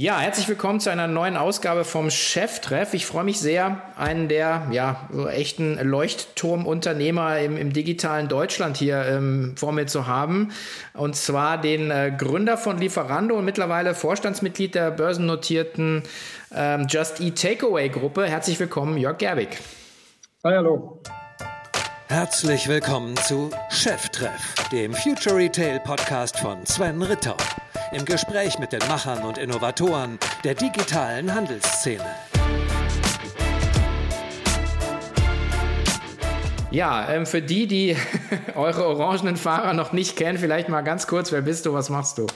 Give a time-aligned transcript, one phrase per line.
[0.00, 2.94] Ja, herzlich willkommen zu einer neuen Ausgabe vom Cheftreff.
[2.94, 9.04] Ich freue mich sehr, einen der ja, so echten Leuchtturmunternehmer im, im digitalen Deutschland hier
[9.04, 10.52] ähm, vor mir zu haben.
[10.94, 16.04] Und zwar den äh, Gründer von Lieferando und mittlerweile Vorstandsmitglied der börsennotierten
[16.54, 18.24] ähm, Just Eat Takeaway Gruppe.
[18.28, 19.58] Herzlich willkommen, Jörg Gerbig.
[20.44, 21.02] Hi, hallo.
[22.06, 27.36] Herzlich willkommen zu Cheftreff, dem Future Retail Podcast von Sven Ritter
[27.92, 32.04] im Gespräch mit den Machern und Innovatoren der digitalen Handelsszene.
[36.70, 37.96] Ja, ähm, für die, die
[38.54, 42.18] eure orangenen Fahrer noch nicht kennen, vielleicht mal ganz kurz, wer bist du, was machst
[42.18, 42.26] du?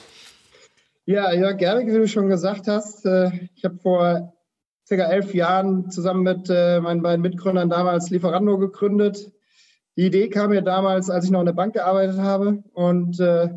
[1.05, 4.33] Ja, Jörg Gerwig, wie du schon gesagt hast, äh, ich habe vor
[4.87, 9.31] circa elf Jahren zusammen mit äh, meinen beiden Mitgründern damals Lieferando gegründet.
[9.97, 13.51] Die Idee kam mir damals, als ich noch in der Bank gearbeitet habe und äh,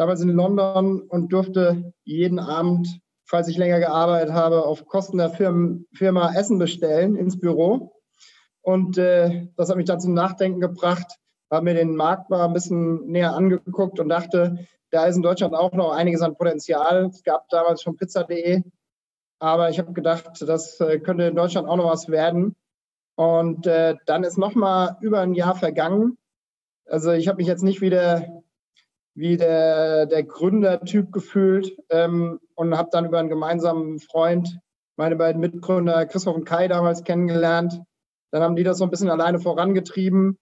[0.00, 5.28] damals in London und durfte jeden Abend, falls ich länger gearbeitet habe, auf Kosten der
[5.28, 7.92] Firmen, Firma Essen bestellen ins Büro.
[8.62, 11.18] Und äh, das hat mich dann zum Nachdenken gebracht,
[11.50, 15.54] habe mir den Markt mal ein bisschen näher angeguckt und dachte, da ist in Deutschland
[15.54, 17.10] auch noch einiges an Potenzial.
[17.12, 18.62] Es gab damals schon pizza.de,
[19.38, 22.56] aber ich habe gedacht, das äh, könnte in Deutschland auch noch was werden.
[23.16, 26.16] Und äh, dann ist noch mal über ein Jahr vergangen.
[26.86, 28.39] Also ich habe mich jetzt nicht wieder
[29.20, 34.58] wie der, der Gründertyp gefühlt ähm, und habe dann über einen gemeinsamen Freund
[34.96, 37.82] meine beiden Mitgründer Christoph und Kai damals kennengelernt.
[38.30, 40.38] Dann haben die das so ein bisschen alleine vorangetrieben.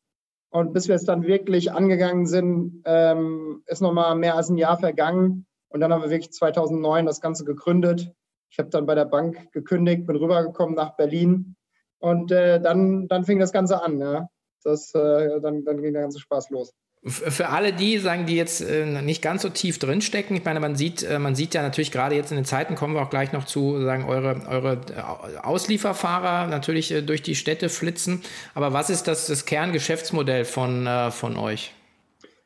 [0.51, 4.79] Und bis wir es dann wirklich angegangen sind, ähm, ist nochmal mehr als ein Jahr
[4.79, 5.47] vergangen.
[5.69, 8.13] Und dann haben wir wirklich 2009 das Ganze gegründet.
[8.51, 11.57] Ich habe dann bei der Bank gekündigt, bin rübergekommen nach Berlin.
[11.99, 13.99] Und äh, dann, dann fing das Ganze an.
[13.99, 14.29] Ja.
[14.63, 16.73] Das, äh, dann, dann ging der ganze Spaß los.
[17.05, 20.75] Für alle die, sagen, die jetzt äh, nicht ganz so tief drinstecken, ich meine, man
[20.75, 23.33] sieht, äh, man sieht ja natürlich gerade jetzt in den Zeiten, kommen wir auch gleich
[23.33, 28.23] noch zu, sagen, eure, eure äh, Auslieferfahrer natürlich äh, durch die Städte flitzen.
[28.55, 31.73] Aber was ist das, das Kerngeschäftsmodell von, äh, von euch?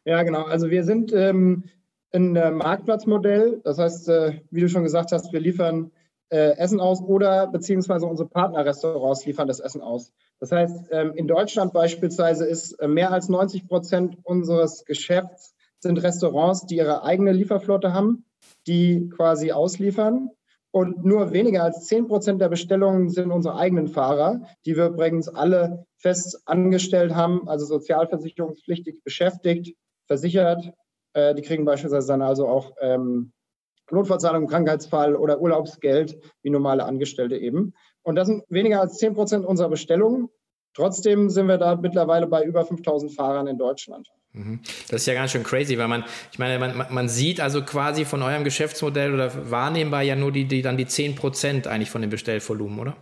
[0.05, 0.45] Ja, genau.
[0.45, 1.65] Also wir sind ähm,
[2.13, 3.61] ein Marktplatzmodell.
[3.65, 5.91] Das heißt, äh, wie du schon gesagt hast, wir liefern
[6.37, 10.13] Essen aus oder beziehungsweise unsere Partnerrestaurants liefern das Essen aus.
[10.41, 16.03] Das heißt, ähm, in Deutschland beispielsweise ist äh, mehr als 90 Prozent unseres Geschäfts sind
[16.03, 18.25] Restaurants, die ihre eigene Lieferflotte haben,
[18.67, 20.31] die quasi ausliefern.
[20.71, 25.29] Und nur weniger als 10 Prozent der Bestellungen sind unsere eigenen Fahrer, die wir übrigens
[25.29, 29.77] alle fest angestellt haben, also sozialversicherungspflichtig beschäftigt,
[30.07, 30.73] versichert.
[31.13, 33.33] Äh, die kriegen beispielsweise dann also auch ähm,
[33.93, 37.75] Notfallzahlung, Krankheitsfall oder Urlaubsgeld, wie normale Angestellte eben.
[38.03, 40.29] Und das sind weniger als 10 Prozent unserer Bestellungen.
[40.75, 44.09] Trotzdem sind wir da mittlerweile bei über 5000 Fahrern in Deutschland.
[44.33, 44.61] Mhm.
[44.89, 48.05] Das ist ja ganz schön crazy, weil man, ich meine, man, man sieht also quasi
[48.07, 52.01] von eurem Geschäftsmodell oder wahrnehmbar ja nur die, die dann die 10 Prozent eigentlich von
[52.01, 52.97] dem Bestellvolumen, oder?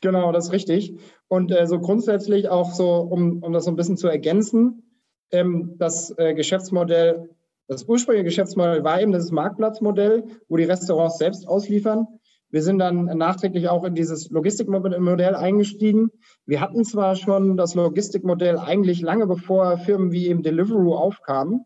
[0.00, 0.98] Genau, das ist richtig.
[1.28, 4.82] Und äh, so grundsätzlich auch so, um, um das so ein bisschen zu ergänzen,
[5.30, 7.30] ähm, das äh, Geschäftsmodell,
[7.68, 12.06] das ursprüngliche Geschäftsmodell war eben das Marktplatzmodell, wo die Restaurants selbst ausliefern.
[12.50, 16.10] Wir sind dann nachträglich auch in dieses Logistikmodell eingestiegen.
[16.44, 21.64] Wir hatten zwar schon das Logistikmodell eigentlich lange bevor Firmen wie eben Deliveroo aufkamen,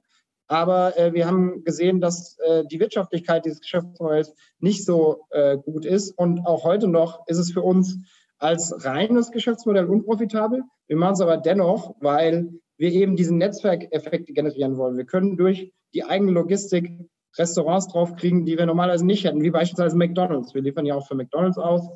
[0.49, 5.85] aber äh, wir haben gesehen, dass äh, die Wirtschaftlichkeit dieses Geschäftsmodells nicht so äh, gut
[5.85, 6.17] ist.
[6.17, 7.99] Und auch heute noch ist es für uns
[8.39, 10.63] als reines Geschäftsmodell unprofitabel.
[10.87, 14.97] Wir machen es aber dennoch, weil wir eben diesen Netzwerkeffekt generieren wollen.
[14.97, 16.91] Wir können durch die eigene Logistik
[17.39, 20.55] Restaurants draufkriegen, die wir normalerweise nicht hätten, wie beispielsweise McDonald's.
[20.55, 21.89] Wir liefern ja auch für McDonald's aus.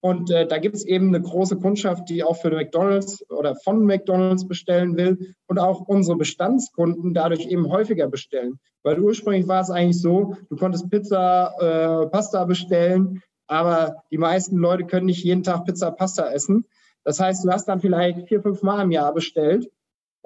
[0.00, 3.84] Und äh, da gibt es eben eine große Kundschaft, die auch für McDonald's oder von
[3.84, 8.58] McDonald's bestellen will und auch unsere Bestandskunden dadurch eben häufiger bestellen.
[8.82, 14.56] Weil ursprünglich war es eigentlich so, du konntest Pizza, äh, Pasta bestellen, aber die meisten
[14.58, 16.66] Leute können nicht jeden Tag Pizza, Pasta essen.
[17.02, 19.68] Das heißt, du hast dann vielleicht vier, fünf Mal im Jahr bestellt.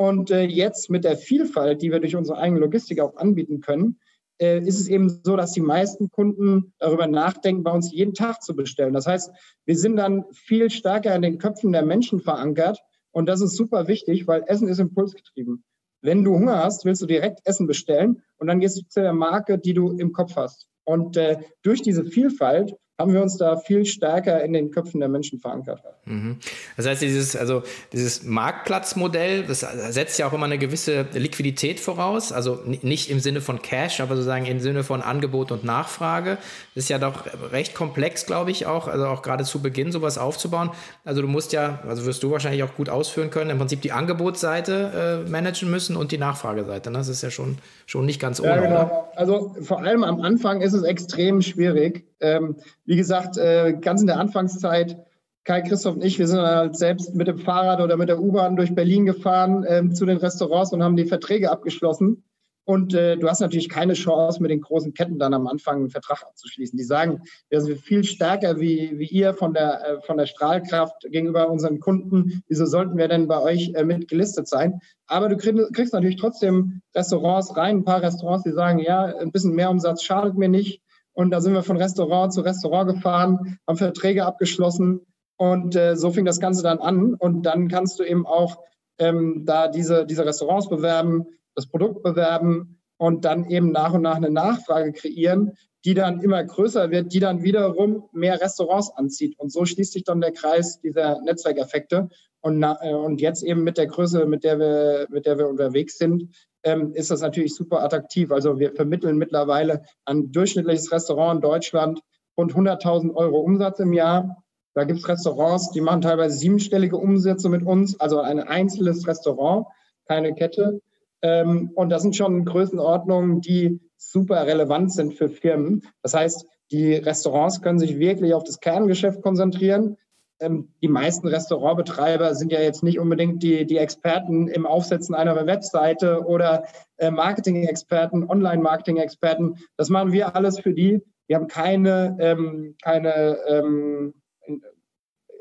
[0.00, 3.99] Und äh, jetzt mit der Vielfalt, die wir durch unsere eigene Logistik auch anbieten können,
[4.41, 8.43] äh, ist es eben so, dass die meisten Kunden darüber nachdenken, bei uns jeden Tag
[8.43, 8.94] zu bestellen.
[8.94, 9.31] Das heißt,
[9.67, 12.81] wir sind dann viel stärker in den Köpfen der Menschen verankert.
[13.11, 15.64] Und das ist super wichtig, weil Essen ist impulsgetrieben.
[16.00, 19.12] Wenn du Hunger hast, willst du direkt Essen bestellen und dann gehst du zu der
[19.12, 20.67] Marke, die du im Kopf hast.
[20.85, 25.08] Und äh, durch diese Vielfalt haben wir uns da viel stärker in den Köpfen der
[25.08, 25.82] Menschen verankert.
[26.05, 26.37] Mhm.
[26.76, 27.62] Das heißt, dieses, also
[27.93, 33.41] dieses Marktplatzmodell, das setzt ja auch immer eine gewisse Liquidität voraus, also nicht im Sinne
[33.41, 36.37] von Cash, aber sozusagen im Sinne von Angebot und Nachfrage.
[36.75, 40.19] Das ist ja doch recht komplex, glaube ich, auch, also auch gerade zu Beginn sowas
[40.19, 40.70] aufzubauen.
[41.05, 43.93] Also du musst ja, also wirst du wahrscheinlich auch gut ausführen können, im Prinzip die
[43.93, 46.91] Angebotsseite äh, managen müssen und die Nachfrageseite.
[46.91, 46.99] Ne?
[46.99, 47.56] Das ist ja schon,
[47.87, 48.50] schon nicht ganz ohne.
[48.50, 49.11] Ja, genau.
[49.17, 54.06] Also vor allem am Anfang ist es extrem schwierig, Ähm, wie gesagt, äh, ganz in
[54.06, 54.99] der Anfangszeit,
[55.44, 58.56] Kai, Christoph und ich, wir sind halt selbst mit dem Fahrrad oder mit der U-Bahn
[58.56, 62.25] durch Berlin gefahren ähm, zu den Restaurants und haben die Verträge abgeschlossen.
[62.64, 65.90] Und äh, du hast natürlich keine Chance, mit den großen Ketten dann am Anfang einen
[65.90, 66.76] Vertrag abzuschließen.
[66.76, 71.06] Die sagen, wir sind viel stärker wie, wie ihr von der, äh, von der Strahlkraft
[71.11, 72.44] gegenüber unseren Kunden.
[72.46, 74.81] Wieso sollten wir denn bei euch äh, mit gelistet sein?
[75.06, 79.32] Aber du krieg, kriegst natürlich trotzdem Restaurants rein, ein paar Restaurants, die sagen, ja, ein
[79.32, 80.81] bisschen mehr Umsatz schadet mir nicht.
[81.12, 85.01] Und da sind wir von Restaurant zu Restaurant gefahren, haben Verträge abgeschlossen.
[85.37, 87.15] Und äh, so fing das Ganze dann an.
[87.15, 88.59] Und dann kannst du eben auch
[88.99, 94.17] ähm, da diese, diese Restaurants bewerben das Produkt bewerben und dann eben nach und nach
[94.17, 95.53] eine Nachfrage kreieren,
[95.85, 99.39] die dann immer größer wird, die dann wiederum mehr Restaurants anzieht.
[99.39, 102.09] Und so schließt sich dann der Kreis dieser Netzwerkeffekte.
[102.43, 105.49] Und, na, äh, und jetzt eben mit der Größe, mit der wir, mit der wir
[105.49, 108.31] unterwegs sind, ähm, ist das natürlich super attraktiv.
[108.33, 112.01] Also wir vermitteln mittlerweile ein durchschnittliches Restaurant in Deutschland
[112.37, 114.43] rund 100.000 Euro Umsatz im Jahr.
[114.75, 119.67] Da gibt es Restaurants, die machen teilweise siebenstellige Umsätze mit uns, also ein einzelnes Restaurant,
[120.07, 120.81] keine Kette.
[121.23, 125.83] Ähm, und das sind schon Größenordnungen, die super relevant sind für Firmen.
[126.03, 129.97] Das heißt, die Restaurants können sich wirklich auf das Kerngeschäft konzentrieren.
[130.40, 135.46] Ähm, die meisten Restaurantbetreiber sind ja jetzt nicht unbedingt die, die Experten im Aufsetzen einer
[135.46, 136.64] Webseite oder
[136.96, 139.56] äh, Marketing-Experten, Online-Marketing-Experten.
[139.76, 141.02] Das machen wir alles für die.
[141.26, 144.14] Wir haben keine, ähm, keine ähm,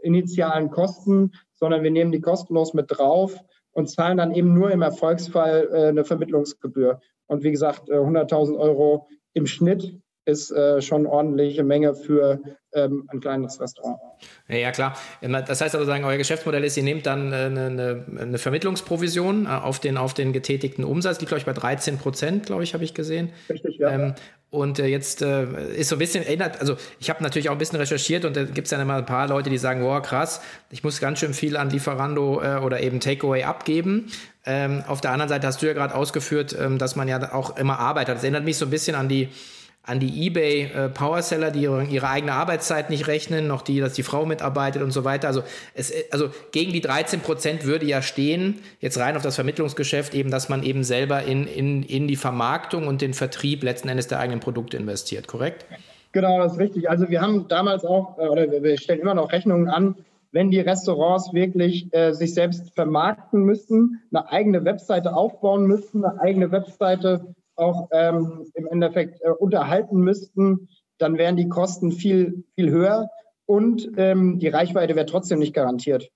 [0.03, 3.39] initialen Kosten, sondern wir nehmen die kostenlos mit drauf
[3.71, 6.99] und zahlen dann eben nur im Erfolgsfall äh, eine Vermittlungsgebühr.
[7.27, 9.99] Und wie gesagt, äh, 100.000 Euro im Schnitt
[10.29, 12.39] ist äh, schon ordentliche Menge für
[12.73, 13.99] ähm, ein kleines Restaurant.
[14.47, 14.95] Ja, klar.
[15.21, 19.45] Das heißt aber, sagen, euer Geschäftsmodell ist, ihr nehmt dann äh, eine, eine, eine Vermittlungsprovision
[19.45, 22.73] äh, auf den, auf den getätigten Umsatz, liegt, glaube ich, bei 13 Prozent, glaube ich,
[22.73, 23.29] habe ich gesehen.
[23.49, 23.89] Richtig, ja.
[23.89, 24.15] Ähm,
[24.51, 27.59] und äh, jetzt äh, ist so ein bisschen erinnert, also ich habe natürlich auch ein
[27.59, 30.41] bisschen recherchiert und da gibt es dann immer ein paar Leute, die sagen, boah, krass,
[30.71, 34.11] ich muss ganz schön viel an Lieferando äh, oder eben Takeaway abgeben.
[34.45, 37.57] Ähm, auf der anderen Seite hast du ja gerade ausgeführt, ähm, dass man ja auch
[37.57, 38.15] immer arbeitet.
[38.15, 39.29] Das erinnert mich so ein bisschen an die
[39.83, 43.93] an die eBay äh, Powerseller, die ihre, ihre, eigene Arbeitszeit nicht rechnen, noch die, dass
[43.93, 45.27] die Frau mitarbeitet und so weiter.
[45.27, 45.41] Also,
[45.73, 50.29] es, also gegen die 13 Prozent würde ja stehen, jetzt rein auf das Vermittlungsgeschäft, eben,
[50.29, 54.19] dass man eben selber in, in, in die Vermarktung und den Vertrieb letzten Endes der
[54.19, 55.65] eigenen Produkte investiert, korrekt?
[56.11, 56.89] Genau, das ist richtig.
[56.89, 59.95] Also wir haben damals auch, äh, oder wir stellen immer noch Rechnungen an,
[60.31, 66.19] wenn die Restaurants wirklich äh, sich selbst vermarkten müssten, eine eigene Webseite aufbauen müssten, eine
[66.21, 72.69] eigene Webseite auch ähm, im Endeffekt äh, unterhalten müssten, dann wären die Kosten viel, viel
[72.71, 73.09] höher
[73.45, 76.09] und ähm, die Reichweite wäre trotzdem nicht garantiert.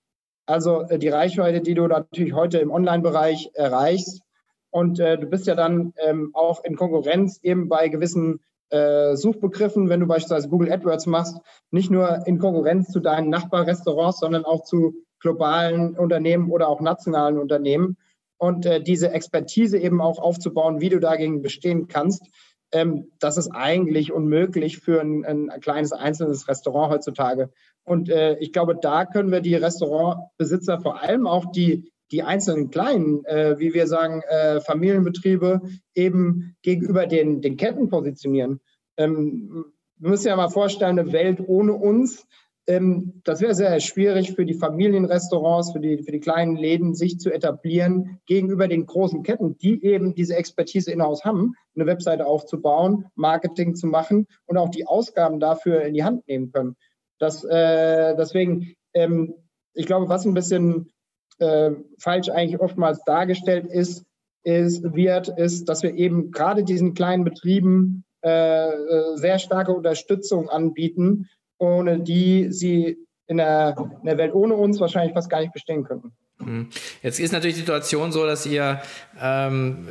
[0.46, 4.22] Also äh, die Reichweite, die du natürlich heute im Online-Bereich erreichst
[4.70, 9.88] und äh, du bist ja dann ähm, auch in Konkurrenz eben bei gewissen äh, Suchbegriffen,
[9.88, 11.38] wenn du beispielsweise Google AdWords machst,
[11.70, 17.38] nicht nur in Konkurrenz zu deinen Nachbarrestaurants, sondern auch zu globalen Unternehmen oder auch nationalen
[17.38, 17.96] Unternehmen
[18.44, 22.26] und äh, diese Expertise eben auch aufzubauen, wie du dagegen bestehen kannst.
[22.72, 27.50] Ähm, das ist eigentlich unmöglich für ein, ein kleines einzelnes Restaurant heutzutage.
[27.84, 32.70] Und äh, ich glaube, da können wir die Restaurantbesitzer, vor allem auch die, die einzelnen
[32.70, 35.62] kleinen, äh, wie wir sagen, äh, Familienbetriebe,
[35.94, 38.60] eben gegenüber den, den Ketten positionieren.
[38.98, 39.64] Ähm,
[39.96, 42.26] wir müssen ja mal vorstellen, eine Welt ohne uns
[42.66, 47.18] ähm, das wäre sehr schwierig für die Familienrestaurants, für die, für die kleinen Läden, sich
[47.18, 53.06] zu etablieren gegenüber den großen Ketten, die eben diese Expertise in-house haben, eine Webseite aufzubauen,
[53.14, 56.76] Marketing zu machen und auch die Ausgaben dafür in die Hand nehmen können.
[57.18, 59.34] Das, äh, deswegen, ähm,
[59.74, 60.90] ich glaube, was ein bisschen
[61.38, 64.04] äh, falsch eigentlich oftmals dargestellt ist,
[64.42, 70.48] ist, wird, ist, dass wir eben gerade diesen kleinen Betrieben äh, äh sehr starke Unterstützung
[70.48, 75.52] anbieten, ohne die sie in der, in der Welt ohne uns wahrscheinlich fast gar nicht
[75.52, 76.12] bestehen könnten.
[76.38, 76.68] Mhm.
[77.02, 78.80] Jetzt ist natürlich die Situation so, dass ihr
[79.20, 79.88] ähm,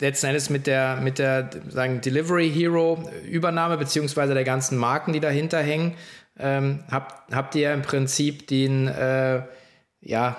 [0.00, 5.20] letzten Endes mit der, mit der sagen, Delivery Hero Übernahme beziehungsweise der ganzen Marken, die
[5.20, 5.94] dahinter hängen,
[6.38, 9.42] ähm, habt, habt ihr im Prinzip den äh,
[10.04, 10.36] ja,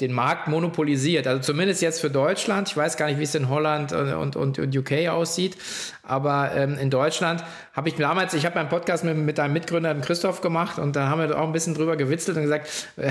[0.00, 1.26] den Markt monopolisiert.
[1.26, 2.68] Also zumindest jetzt für Deutschland.
[2.68, 5.56] Ich weiß gar nicht, wie es in Holland und, und, und UK aussieht.
[6.04, 7.42] Aber ähm, in Deutschland
[7.72, 11.08] habe ich damals, ich habe einen Podcast mit, mit einem Mitgründer, Christoph, gemacht und da
[11.08, 13.10] haben wir auch ein bisschen drüber gewitzelt und gesagt, äh,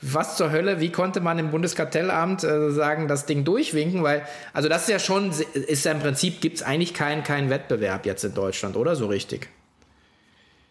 [0.00, 4.04] was zur Hölle, wie konnte man im Bundeskartellamt äh, sagen, das Ding durchwinken?
[4.04, 7.50] Weil, also das ist ja schon, ist ja im Prinzip, gibt es eigentlich keinen kein
[7.50, 9.48] Wettbewerb jetzt in Deutschland, oder so richtig?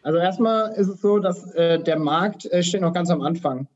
[0.01, 3.67] Also erstmal ist es so, dass äh, der Markt äh, steht noch ganz am Anfang.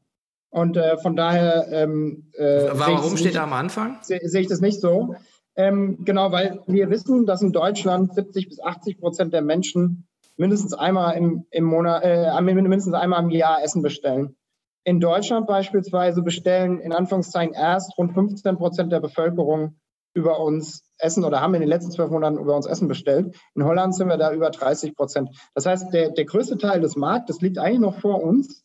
[0.53, 1.67] Und äh, von daher.
[1.71, 3.97] Ähm, äh, Warum steht er am Anfang?
[4.03, 5.15] Sehe seh ich das nicht so.
[5.55, 10.07] Ähm, genau, weil wir wissen, dass in Deutschland 70 bis 80 Prozent der Menschen
[10.37, 14.35] mindestens einmal im, im Monat, äh, mindestens einmal im Jahr Essen bestellen.
[14.83, 19.79] In Deutschland beispielsweise bestellen in Anführungszeichen erst rund 15 Prozent der Bevölkerung
[20.13, 23.35] über uns Essen oder haben in den letzten zwölf Monaten über uns Essen bestellt.
[23.55, 25.29] In Holland sind wir da über 30 Prozent.
[25.55, 28.63] Das heißt, der, der größte Teil des Marktes liegt eigentlich noch vor uns.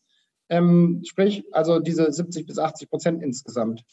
[0.49, 3.85] Ähm, sprich, also diese 70 bis 80 Prozent insgesamt.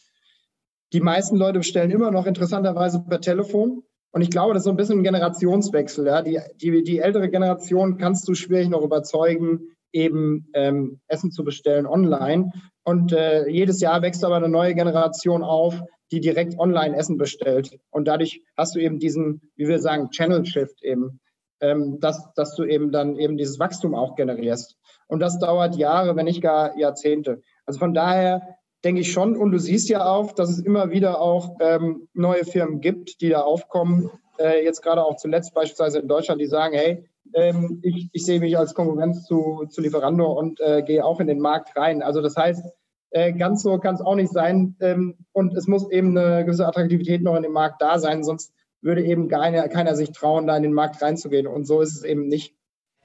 [0.93, 3.83] Die meisten Leute bestellen immer noch interessanterweise per Telefon.
[4.11, 6.05] Und ich glaube, das ist so ein bisschen ein Generationswechsel.
[6.07, 6.21] Ja?
[6.21, 11.85] Die, die, die ältere Generation kannst du schwierig noch überzeugen, eben ähm, Essen zu bestellen
[11.85, 12.51] online.
[12.83, 15.81] Und äh, jedes Jahr wächst aber eine neue Generation auf,
[16.11, 17.77] die direkt online Essen bestellt.
[17.89, 21.19] Und dadurch hast du eben diesen, wie wir sagen, Channel Shift eben,
[21.59, 24.77] ähm, dass, dass du eben dann eben dieses Wachstum auch generierst.
[25.07, 27.41] Und das dauert Jahre, wenn nicht gar Jahrzehnte.
[27.65, 31.19] Also von daher denke ich schon, und du siehst ja auch, dass es immer wieder
[31.19, 34.11] auch ähm, neue Firmen gibt, die da aufkommen.
[34.37, 38.39] Äh, jetzt gerade auch zuletzt beispielsweise in Deutschland, die sagen, hey, ähm, ich, ich sehe
[38.39, 42.03] mich als Konkurrenz zu, zu Lieferando und äh, gehe auch in den Markt rein.
[42.03, 42.63] Also das heißt,
[43.11, 44.75] äh, ganz so kann es auch nicht sein.
[44.81, 48.53] Ähm, und es muss eben eine gewisse Attraktivität noch in dem Markt da sein, sonst
[48.81, 51.47] würde eben keiner, keiner sich trauen, da in den Markt reinzugehen.
[51.47, 52.55] Und so ist es eben nicht.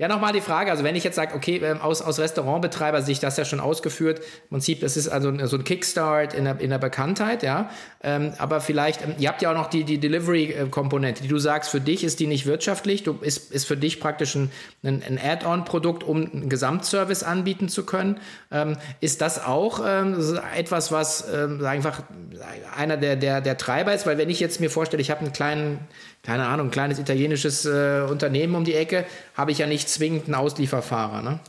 [0.01, 3.37] Ja, nochmal die Frage, also wenn ich jetzt sage, okay, ähm, aus, aus Restaurantbetreiber-Sicht, das
[3.37, 6.79] ja schon ausgeführt, im Prinzip, das ist also so ein Kickstart in der, in der
[6.79, 7.69] Bekanntheit, ja,
[8.03, 11.69] ähm, aber vielleicht, ähm, ihr habt ja auch noch die, die Delivery-Komponente, die du sagst,
[11.69, 14.51] für dich ist die nicht wirtschaftlich, du, ist, ist für dich praktisch ein,
[14.83, 18.21] ein, ein Add-on-Produkt, um einen Gesamtservice anbieten zu können.
[18.51, 20.17] Ähm, ist das auch ähm,
[20.57, 22.05] etwas, was ähm, einfach
[22.75, 24.07] einer der, der, der Treiber ist?
[24.07, 25.79] Weil wenn ich jetzt mir vorstelle, ich habe einen kleinen
[26.23, 30.27] keine Ahnung, ein kleines italienisches äh, Unternehmen um die Ecke, habe ich ja nicht zwingend
[30.27, 31.23] einen Auslieferfahrer.
[31.23, 31.41] Ne?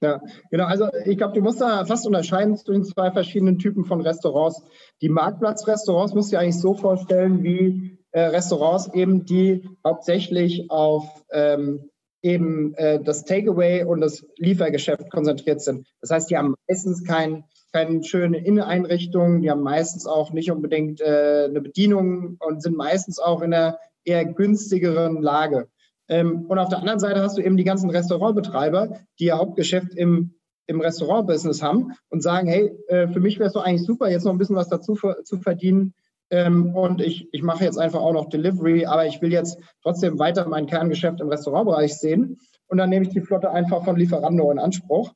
[0.00, 0.64] Ja, genau.
[0.64, 4.62] Also ich glaube, du musst da fast unterscheiden zwischen zwei verschiedenen Typen von Restaurants.
[5.02, 11.04] Die Marktplatzrestaurants musst du dir eigentlich so vorstellen wie äh, Restaurants eben, die hauptsächlich auf
[11.32, 11.90] ähm,
[12.22, 15.86] eben äh, das Takeaway und das Liefergeschäft konzentriert sind.
[16.00, 21.00] Das heißt, die haben meistens kein, keine schöne Inneneinrichtung, die haben meistens auch nicht unbedingt
[21.00, 25.68] äh, eine Bedienung und sind meistens auch in der eher günstigeren Lage.
[26.08, 29.94] Ähm, und auf der anderen Seite hast du eben die ganzen Restaurantbetreiber, die ihr Hauptgeschäft
[29.94, 30.34] im,
[30.66, 34.24] im Restaurantbusiness haben und sagen, hey, äh, für mich wäre es doch eigentlich super, jetzt
[34.24, 35.94] noch ein bisschen was dazu zu verdienen.
[36.30, 40.18] Ähm, und ich, ich mache jetzt einfach auch noch Delivery, aber ich will jetzt trotzdem
[40.18, 42.38] weiter mein Kerngeschäft im Restaurantbereich sehen.
[42.66, 45.12] Und dann nehme ich die Flotte einfach von Lieferando in Anspruch.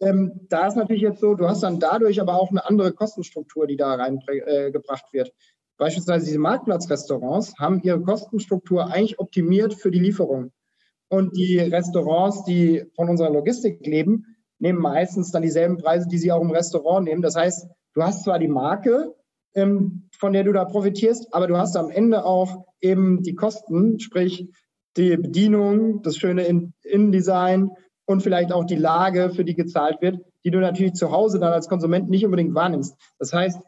[0.00, 3.66] Ähm, da ist natürlich jetzt so, du hast dann dadurch aber auch eine andere Kostenstruktur,
[3.66, 5.32] die da reingebracht äh, wird.
[5.78, 10.52] Beispielsweise diese Marktplatzrestaurants haben ihre Kostenstruktur eigentlich optimiert für die Lieferung.
[11.08, 16.32] Und die Restaurants, die von unserer Logistik leben, nehmen meistens dann dieselben Preise, die sie
[16.32, 17.22] auch im Restaurant nehmen.
[17.22, 19.14] Das heißt, du hast zwar die Marke,
[19.54, 24.00] ähm, von der du da profitierst, aber du hast am Ende auch eben die Kosten,
[24.00, 24.48] sprich
[24.96, 26.44] die Bedienung, das schöne
[26.82, 27.70] Innendesign
[28.06, 31.52] und vielleicht auch die Lage, für die gezahlt wird, die du natürlich zu Hause dann
[31.52, 32.96] als Konsument nicht unbedingt wahrnimmst.
[33.18, 33.60] Das heißt,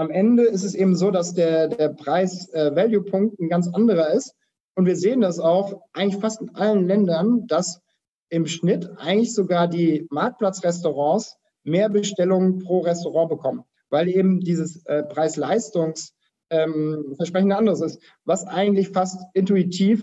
[0.00, 4.34] am Ende ist es eben so, dass der, der Preis-Value-Punkt ein ganz anderer ist.
[4.74, 7.82] Und wir sehen das auch eigentlich fast in allen Ländern, dass
[8.30, 15.02] im Schnitt eigentlich sogar die Marktplatzrestaurants mehr Bestellungen pro Restaurant bekommen, weil eben dieses äh,
[15.02, 20.02] Preis-Leistungs-Versprechen ähm, anderes ist, was eigentlich fast intuitiv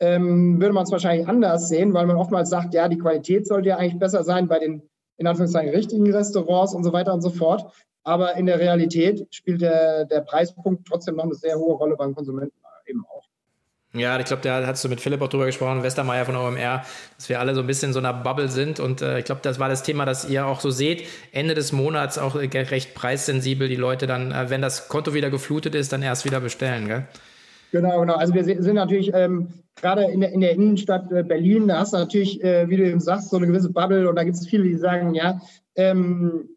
[0.00, 3.68] ähm, würde man es wahrscheinlich anders sehen, weil man oftmals sagt, ja, die Qualität sollte
[3.68, 4.82] ja eigentlich besser sein bei den
[5.18, 7.70] in Anführungszeichen richtigen Restaurants und so weiter und so fort.
[8.02, 12.14] Aber in der Realität spielt der, der Preispunkt trotzdem noch eine sehr hohe Rolle beim
[12.14, 12.54] Konsumenten
[12.90, 13.24] eben auch.
[13.92, 16.84] Ja, ich glaube, da hast du mit Philipp auch drüber gesprochen, Westermeier von OMR,
[17.16, 18.78] dass wir alle so ein bisschen in so einer Bubble sind.
[18.78, 21.08] Und äh, ich glaube, das war das Thema, das ihr auch so seht.
[21.32, 25.74] Ende des Monats auch recht preissensibel die Leute dann, äh, wenn das Konto wieder geflutet
[25.74, 27.04] ist, dann erst wieder bestellen, gell?
[27.72, 28.14] Genau, genau.
[28.14, 29.48] Also wir sind natürlich ähm,
[29.80, 32.84] gerade in der, in der Innenstadt äh, Berlin, da hast du natürlich, äh, wie du
[32.84, 35.40] eben sagst, so eine gewisse Bubble und da gibt es viele, die sagen, ja,
[35.76, 36.48] ähm,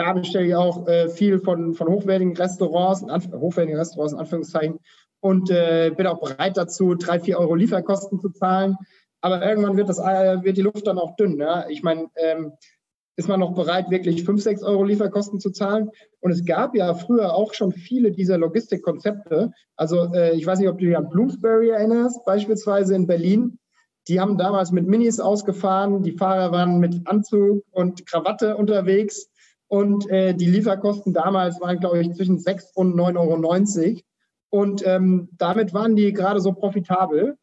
[0.00, 4.78] Klar bestelle ich auch äh, viel von, von hochwertigen Restaurants, hochwertigen Restaurants in Anführungszeichen,
[5.20, 8.78] und äh, bin auch bereit dazu, drei, vier Euro Lieferkosten zu zahlen.
[9.20, 11.38] Aber irgendwann wird, das, äh, wird die Luft dann auch dünn.
[11.38, 11.68] Ja?
[11.68, 12.52] Ich meine, ähm,
[13.16, 15.90] ist man noch bereit, wirklich fünf, sechs Euro Lieferkosten zu zahlen?
[16.20, 19.52] Und es gab ja früher auch schon viele dieser Logistikkonzepte.
[19.76, 23.58] Also äh, ich weiß nicht, ob du dich an Bloomsbury erinnerst, beispielsweise in Berlin.
[24.08, 26.02] Die haben damals mit Minis ausgefahren.
[26.02, 29.29] Die Fahrer waren mit Anzug und Krawatte unterwegs.
[29.70, 34.00] Und äh, die Lieferkosten damals waren, glaube ich, zwischen 6 und 9,90 Euro.
[34.50, 37.36] Und ähm, damit waren die gerade so profitabel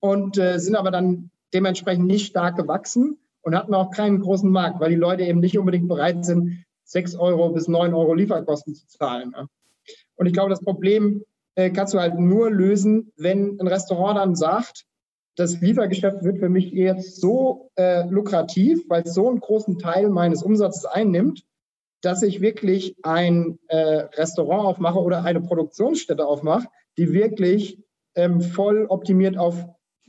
[0.00, 4.80] und äh, sind aber dann dementsprechend nicht stark gewachsen und hatten auch keinen großen Markt,
[4.80, 8.86] weil die Leute eben nicht unbedingt bereit sind, 6 Euro bis 9 Euro Lieferkosten zu
[8.86, 9.32] zahlen.
[9.36, 9.46] Ne?
[10.16, 11.22] Und ich glaube, das Problem
[11.54, 14.86] äh, kannst du halt nur lösen, wenn ein Restaurant dann sagt,
[15.36, 20.08] das Liefergeschäft wird für mich jetzt so äh, lukrativ, weil es so einen großen Teil
[20.08, 21.44] meines Umsatzes einnimmt,
[22.04, 26.68] dass ich wirklich ein äh, Restaurant aufmache oder eine Produktionsstätte aufmache,
[26.98, 27.82] die wirklich
[28.14, 29.66] ähm, voll optimiert auf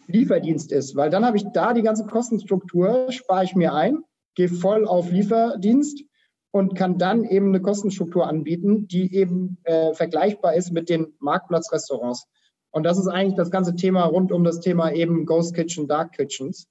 [0.07, 0.95] Lieferdienst ist.
[0.95, 4.03] Weil dann habe ich da die ganze Kostenstruktur, spare ich mir ein,
[4.35, 6.03] gehe voll auf Lieferdienst
[6.51, 12.27] und kann dann eben eine Kostenstruktur anbieten, die eben äh, vergleichbar ist mit den Marktplatzrestaurants.
[12.71, 16.13] Und das ist eigentlich das ganze Thema rund um das Thema eben Ghost Kitchen, Dark
[16.13, 16.67] Kitchens.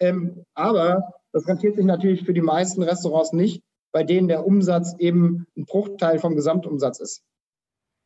[0.00, 4.94] Ähm, aber das rentiert sich natürlich für die meisten Restaurants nicht, bei denen der Umsatz
[4.98, 7.22] eben ein Bruchteil vom Gesamtumsatz ist.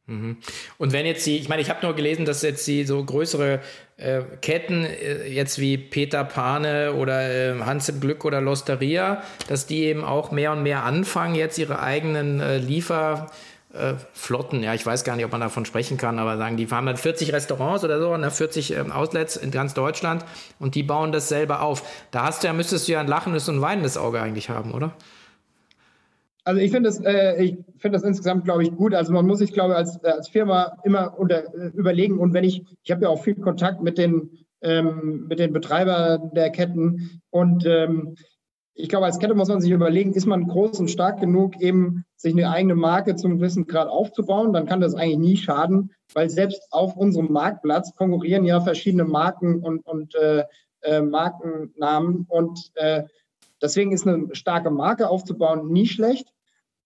[0.07, 0.39] Mhm.
[0.79, 3.61] Und wenn jetzt die, ich meine, ich habe nur gelesen, dass jetzt die so größere
[3.97, 9.67] äh, Ketten, äh, jetzt wie Peter Pane oder äh, Hans im Glück oder Losteria, dass
[9.67, 13.31] die eben auch mehr und mehr anfangen, jetzt ihre eigenen äh, Liefer-
[13.75, 13.95] äh,
[14.61, 16.97] ja, ich weiß gar nicht, ob man davon sprechen kann, aber sagen, die haben dann
[16.97, 20.25] 40 Restaurants oder so, ne, 40 ähm, Outlets in ganz Deutschland
[20.59, 21.83] und die bauen das selber auf.
[22.11, 24.93] Da hast du ja, müsstest du ja ein lachendes und weinendes Auge eigentlich haben, oder?
[26.45, 28.95] Also ich finde das, äh, ich finde das insgesamt, glaube ich, gut.
[28.95, 32.19] Also man muss sich, glaube ich, als, äh, als Firma immer unter, äh, überlegen.
[32.19, 34.31] Und wenn ich, ich habe ja auch viel Kontakt mit den,
[34.61, 38.17] ähm, mit den Betreibern der Ketten und ähm,
[38.75, 42.05] ich glaube, als Kette muss man sich überlegen, ist man groß und stark genug, eben
[42.17, 46.31] sich eine eigene Marke zum gewissen Grad aufzubauen, dann kann das eigentlich nie schaden, weil
[46.31, 50.45] selbst auf unserem Marktplatz konkurrieren ja verschiedene Marken und, und äh,
[50.81, 53.05] äh, Markennamen und äh,
[53.63, 56.29] deswegen ist eine starke Marke aufzubauen nie schlecht.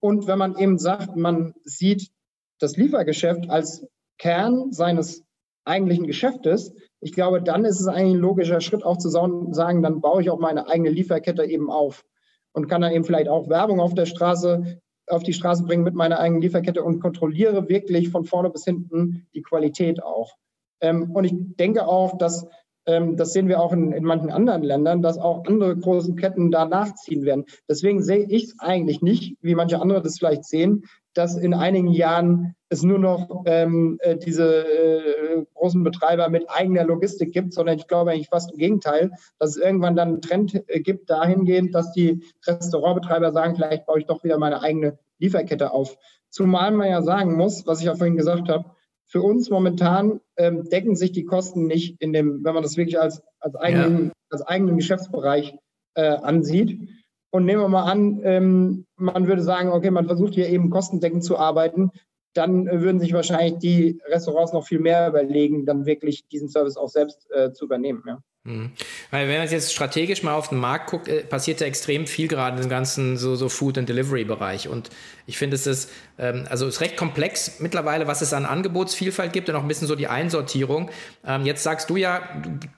[0.01, 2.11] Und wenn man eben sagt, man sieht
[2.59, 3.87] das Liefergeschäft als
[4.19, 5.25] Kern seines
[5.65, 10.01] eigentlichen Geschäftes, ich glaube, dann ist es eigentlich ein logischer Schritt auch zu sagen, dann
[10.01, 12.05] baue ich auch meine eigene Lieferkette eben auf
[12.53, 15.95] und kann dann eben vielleicht auch Werbung auf der Straße, auf die Straße bringen mit
[15.95, 20.37] meiner eigenen Lieferkette und kontrolliere wirklich von vorne bis hinten die Qualität auch.
[20.81, 22.47] Ähm, und ich denke auch, dass
[22.87, 26.67] das sehen wir auch in, in, manchen anderen Ländern, dass auch andere große Ketten da
[26.67, 27.45] nachziehen werden.
[27.69, 31.89] Deswegen sehe ich es eigentlich nicht, wie manche andere das vielleicht sehen, dass in einigen
[31.89, 37.79] Jahren es nur noch ähm, äh, diese äh, großen Betreiber mit eigener Logistik gibt, sondern
[37.79, 41.75] ich glaube eigentlich fast im Gegenteil, dass es irgendwann dann einen Trend äh, gibt dahingehend,
[41.75, 45.97] dass die Restaurantbetreiber sagen, vielleicht baue ich doch wieder meine eigene Lieferkette auf.
[46.29, 48.76] Zumal man ja sagen muss, was ich auch vorhin gesagt habe,
[49.07, 53.01] für uns momentan ähm, decken sich die Kosten nicht in dem, wenn man das wirklich
[53.01, 54.13] als, als, eigenen, ja.
[54.31, 55.57] als eigenen Geschäftsbereich
[55.95, 56.89] äh, ansieht.
[57.31, 61.25] Und nehmen wir mal an, ähm, man würde sagen, okay, man versucht hier eben kostendeckend
[61.25, 61.91] zu arbeiten,
[62.37, 66.77] dann äh, würden sich wahrscheinlich die Restaurants noch viel mehr überlegen, dann wirklich diesen Service
[66.77, 68.03] auch selbst äh, zu übernehmen.
[68.07, 68.19] Ja.
[68.47, 68.71] Mhm.
[69.11, 72.29] Weil wenn man jetzt strategisch mal auf den Markt guckt, äh, passiert ja extrem viel
[72.29, 74.69] gerade im ganzen so, so Food- and Delivery-Bereich.
[74.69, 74.91] Und
[75.27, 79.49] ich finde, es ist, ähm, also ist recht komplex mittlerweile, was es an Angebotsvielfalt gibt
[79.49, 80.91] und auch ein bisschen so die Einsortierung.
[81.27, 82.23] Ähm, jetzt sagst du ja,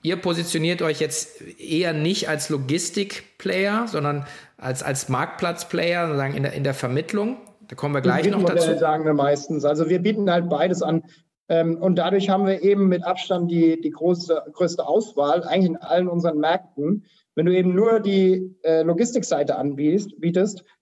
[0.01, 4.25] ihr positioniert euch jetzt eher nicht als Logistik-Player, sondern
[4.57, 7.37] als, als Marktplatz-Player, sozusagen in der, in der Vermittlung.
[7.69, 8.77] Da kommen wir gleich noch dazu.
[8.77, 9.63] sagen wir meistens.
[9.63, 11.03] Also wir bieten halt beides an.
[11.47, 15.77] Ähm, und dadurch haben wir eben mit Abstand die, die große, größte Auswahl, eigentlich in
[15.77, 17.05] allen unseren Märkten.
[17.35, 20.13] Wenn du eben nur die äh, Logistikseite anbietest,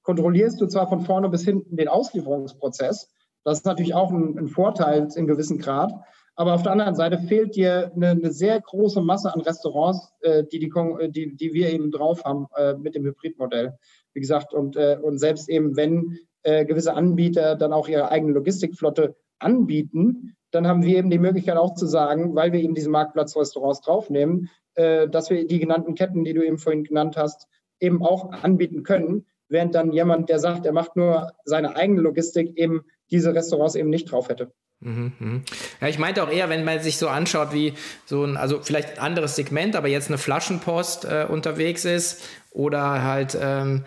[0.02, 3.10] kontrollierst du zwar von vorne bis hinten den Auslieferungsprozess.
[3.43, 5.93] Das ist natürlich auch ein, ein Vorteil in gewissem Grad.
[6.36, 10.43] Aber auf der anderen Seite fehlt dir eine, eine sehr große Masse an Restaurants, äh,
[10.45, 10.71] die, die,
[11.10, 13.78] die, die wir eben drauf haben äh, mit dem Hybridmodell.
[14.13, 18.32] Wie gesagt, und, äh, und selbst eben, wenn äh, gewisse Anbieter dann auch ihre eigene
[18.32, 22.90] Logistikflotte anbieten, dann haben wir eben die Möglichkeit auch zu sagen, weil wir eben diese
[22.90, 27.48] Marktplatzrestaurants draufnehmen, äh, dass wir die genannten Ketten, die du eben vorhin genannt hast,
[27.82, 32.58] eben auch anbieten können, während dann jemand, der sagt, er macht nur seine eigene Logistik,
[32.58, 34.54] eben diese Restaurants eben nicht drauf hätte.
[34.80, 35.44] Mhm, mhm.
[35.82, 37.74] Ja, ich meinte auch eher, wenn man sich so anschaut, wie
[38.06, 43.04] so ein, also vielleicht ein anderes Segment, aber jetzt eine Flaschenpost äh, unterwegs ist oder
[43.04, 43.84] halt ähm,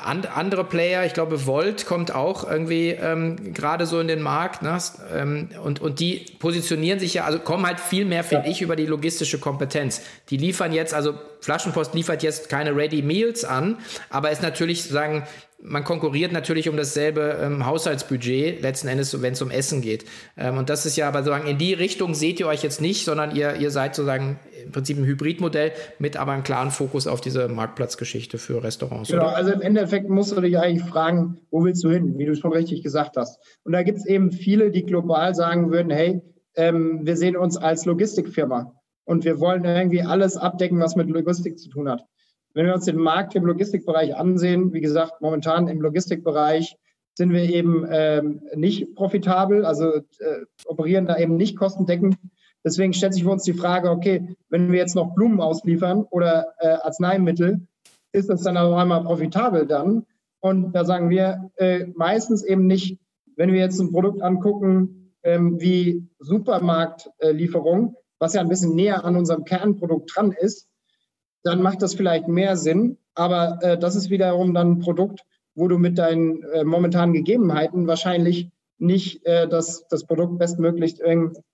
[0.00, 4.62] And, andere Player, ich glaube, Volt kommt auch irgendwie ähm, gerade so in den Markt.
[4.62, 4.78] Ne?
[5.12, 8.76] Ähm, und, und die positionieren sich ja, also kommen halt viel mehr, finde ich, über
[8.76, 10.02] die logistische Kompetenz.
[10.30, 15.26] Die liefern jetzt, also Flaschenpost liefert jetzt keine Ready Meals an, aber ist natürlich sozusagen
[15.64, 20.04] man konkurriert natürlich um dasselbe ähm, Haushaltsbudget, letzten Endes, wenn es um Essen geht.
[20.36, 23.04] Ähm, und das ist ja aber sozusagen, in die Richtung seht ihr euch jetzt nicht,
[23.04, 27.20] sondern ihr, ihr seid sozusagen im Prinzip ein Hybridmodell mit aber einem klaren Fokus auf
[27.20, 29.10] diese Marktplatzgeschichte für Restaurants.
[29.10, 29.36] Genau, oder?
[29.36, 32.52] also im Endeffekt musst du dich eigentlich fragen, wo willst du hin, wie du schon
[32.52, 33.38] richtig gesagt hast.
[33.64, 36.20] Und da gibt es eben viele, die global sagen würden, hey,
[36.56, 41.58] ähm, wir sehen uns als Logistikfirma und wir wollen irgendwie alles abdecken, was mit Logistik
[41.58, 42.04] zu tun hat.
[42.54, 46.76] Wenn wir uns den Markt im Logistikbereich ansehen, wie gesagt, momentan im Logistikbereich
[47.14, 50.02] sind wir eben ähm, nicht profitabel, also äh,
[50.66, 52.16] operieren da eben nicht kostendeckend.
[52.64, 56.54] Deswegen stellt sich für uns die Frage, okay, wenn wir jetzt noch Blumen ausliefern oder
[56.58, 57.66] äh, Arzneimittel,
[58.12, 60.06] ist das dann auch einmal profitabel dann?
[60.40, 62.98] Und da sagen wir äh, meistens eben nicht,
[63.36, 69.16] wenn wir jetzt ein Produkt angucken ähm, wie Supermarktlieferung, was ja ein bisschen näher an
[69.16, 70.68] unserem Kernprodukt dran ist,
[71.42, 72.98] dann macht das vielleicht mehr Sinn.
[73.14, 75.24] Aber äh, das ist wiederum dann ein Produkt,
[75.54, 80.96] wo du mit deinen äh, momentanen Gegebenheiten wahrscheinlich nicht äh, das, das Produkt bestmöglich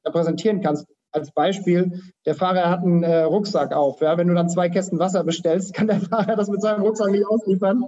[0.05, 0.87] präsentieren kannst.
[1.11, 4.01] Als Beispiel, der Fahrer hat einen äh, Rucksack auf.
[4.01, 4.17] Ja?
[4.19, 7.27] Wenn du dann zwei Kästen Wasser bestellst, kann der Fahrer das mit seinem Rucksack nicht
[7.27, 7.85] ausliefern.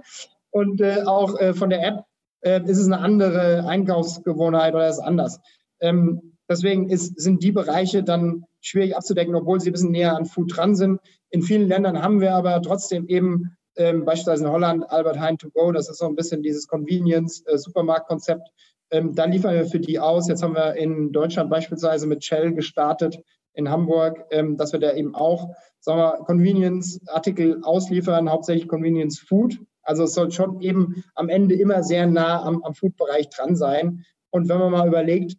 [0.49, 2.03] Und äh, auch äh, von der App
[2.41, 5.39] äh, ist es eine andere Einkaufsgewohnheit oder ist anders.
[5.79, 10.25] Ähm, deswegen ist, sind die Bereiche dann schwierig abzudecken, obwohl sie ein bisschen näher an
[10.25, 10.99] Food dran sind.
[11.31, 15.49] In vielen Ländern haben wir aber trotzdem eben ähm, beispielsweise in Holland Albert Heijn to
[15.49, 18.47] go, das ist so ein bisschen dieses Convenience-Supermarktkonzept.
[18.89, 20.27] Äh, ähm, da liefern wir für die aus.
[20.27, 23.17] Jetzt haben wir in Deutschland beispielsweise mit Shell gestartet,
[23.53, 25.49] in Hamburg, ähm, dass wir da eben auch
[25.81, 29.59] sagen wir, Convenience-Artikel ausliefern, hauptsächlich Convenience Food.
[29.83, 34.05] Also es soll schon eben am Ende immer sehr nah am, am Food-Bereich dran sein.
[34.29, 35.37] Und wenn man mal überlegt,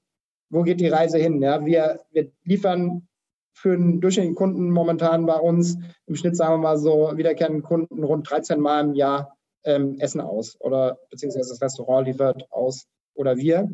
[0.51, 1.41] wo geht die Reise hin?
[1.41, 3.09] Ja, wir, wir liefern
[3.53, 8.03] für einen durchschnittlichen Kunden momentan bei uns im Schnitt, sagen wir mal so, wiederkehrenden Kunden
[8.03, 13.37] rund 13 Mal im Jahr ähm, Essen aus oder beziehungsweise das Restaurant liefert aus oder
[13.37, 13.69] wir.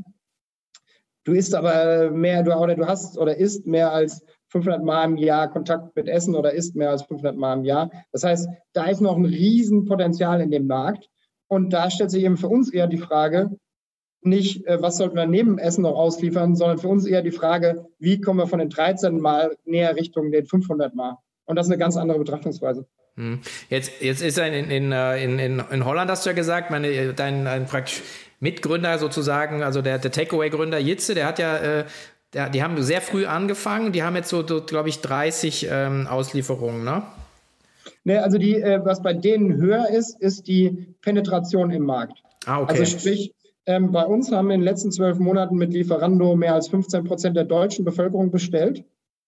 [1.25, 5.17] Du isst aber mehr, du, oder du hast oder isst mehr als 500 Mal im
[5.17, 7.91] Jahr Kontakt mit Essen oder isst mehr als 500 Mal im Jahr.
[8.13, 11.09] Das heißt, da ist noch ein Riesenpotenzial in dem Markt.
[11.49, 13.51] Und da stellt sich eben für uns eher die Frage,
[14.23, 17.87] nicht, äh, was sollten wir neben Essen noch ausliefern, sondern für uns eher die Frage,
[17.99, 21.17] wie kommen wir von den 13 Mal näher Richtung den 500 Mal.
[21.45, 22.87] Und das ist eine ganz andere Betrachtungsweise.
[23.17, 23.41] Hm.
[23.69, 26.71] Jetzt, jetzt ist er in, in, äh, in, in, in Holland, hast du ja gesagt,
[26.71, 28.03] meine, dein, dein praktisch
[28.41, 31.85] Mitgründer sozusagen, also der, der Takeaway-Gründer Jitze, der hat ja, äh,
[32.35, 36.07] der, die haben sehr früh angefangen, die haben jetzt so, so glaube ich, 30 ähm,
[36.07, 37.03] Auslieferungen, ne?
[38.05, 42.23] Ne, also die, äh, was bei denen höher ist, ist die Penetration im Markt.
[42.47, 42.79] Ah, okay.
[42.79, 43.35] Also sprich,
[43.69, 47.37] ähm, bei uns haben in den letzten zwölf Monaten mit Lieferando mehr als 15 Prozent
[47.37, 48.83] der deutschen Bevölkerung bestellt.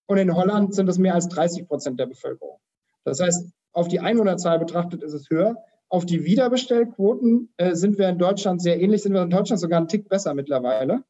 [0.07, 2.59] Und in Holland sind es mehr als 30 Prozent der Bevölkerung.
[3.05, 5.57] Das heißt, auf die Einwohnerzahl betrachtet ist es höher.
[5.91, 9.77] Auf die Wiederbestellquoten äh, sind wir in Deutschland sehr ähnlich, sind wir in Deutschland sogar
[9.77, 11.05] einen Tick besser mittlerweile.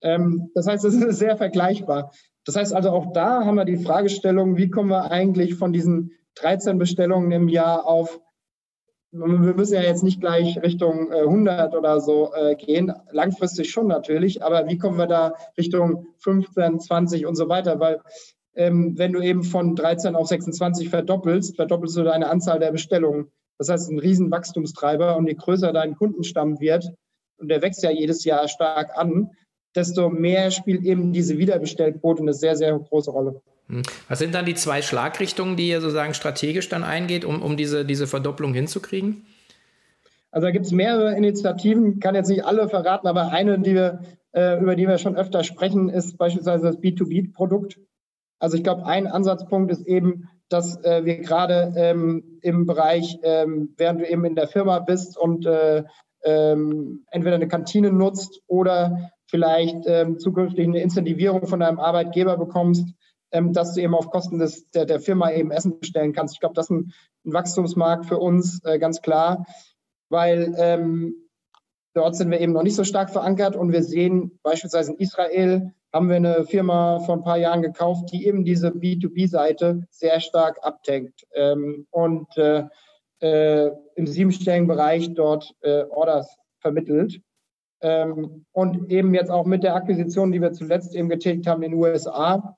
[0.00, 2.12] Ähm, das heißt, es ist sehr vergleichbar.
[2.44, 6.10] Das heißt also, auch da haben wir die Fragestellung, wie kommen wir eigentlich von diesen
[6.34, 8.20] 13 Bestellungen im Jahr auf
[9.12, 13.86] wir müssen ja jetzt nicht gleich Richtung 100 äh, oder so äh, gehen, langfristig schon
[13.86, 17.78] natürlich, aber wie kommen wir da Richtung 15, 20 und so weiter?
[17.78, 18.00] Weil
[18.54, 23.30] ähm, wenn du eben von 13 auf 26 verdoppelst, verdoppelst du deine Anzahl der Bestellungen.
[23.58, 26.90] Das heißt, ein riesen Wachstumstreiber und je größer dein Kundenstamm wird,
[27.38, 29.30] und der wächst ja jedes Jahr stark an,
[29.74, 33.42] desto mehr spielt eben diese Wiederbestellquote eine sehr, sehr große Rolle.
[33.72, 33.82] Hm.
[34.08, 37.84] Was sind dann die zwei Schlagrichtungen, die ihr sozusagen strategisch dann eingeht, um, um diese,
[37.84, 39.24] diese Verdopplung hinzukriegen?
[40.30, 44.00] Also da gibt es mehrere Initiativen, kann jetzt nicht alle verraten, aber eine, die wir,
[44.32, 47.80] äh, über die wir schon öfter sprechen, ist beispielsweise das B2B-Produkt.
[48.38, 53.74] Also ich glaube, ein Ansatzpunkt ist eben, dass äh, wir gerade ähm, im Bereich, ähm,
[53.76, 55.84] während du eben in der Firma bist und äh,
[56.24, 62.86] ähm, entweder eine Kantine nutzt oder vielleicht ähm, zukünftig eine Incentivierung von deinem Arbeitgeber bekommst,
[63.32, 66.34] ähm, dass du eben auf Kosten des, der, der Firma eben Essen bestellen kannst.
[66.34, 66.92] Ich glaube, das ist ein,
[67.24, 69.46] ein, Wachstumsmarkt für uns, äh, ganz klar,
[70.08, 71.14] weil ähm,
[71.94, 75.72] dort sind wir eben noch nicht so stark verankert und wir sehen beispielsweise in Israel
[75.92, 80.58] haben wir eine Firma vor ein paar Jahren gekauft, die eben diese B2B-Seite sehr stark
[80.62, 82.64] abtankt ähm, und äh,
[83.20, 87.20] äh, im siebenstelligen Bereich dort äh, Orders vermittelt.
[87.82, 91.72] Ähm, und eben jetzt auch mit der Akquisition, die wir zuletzt eben getätigt haben in
[91.72, 92.56] den USA,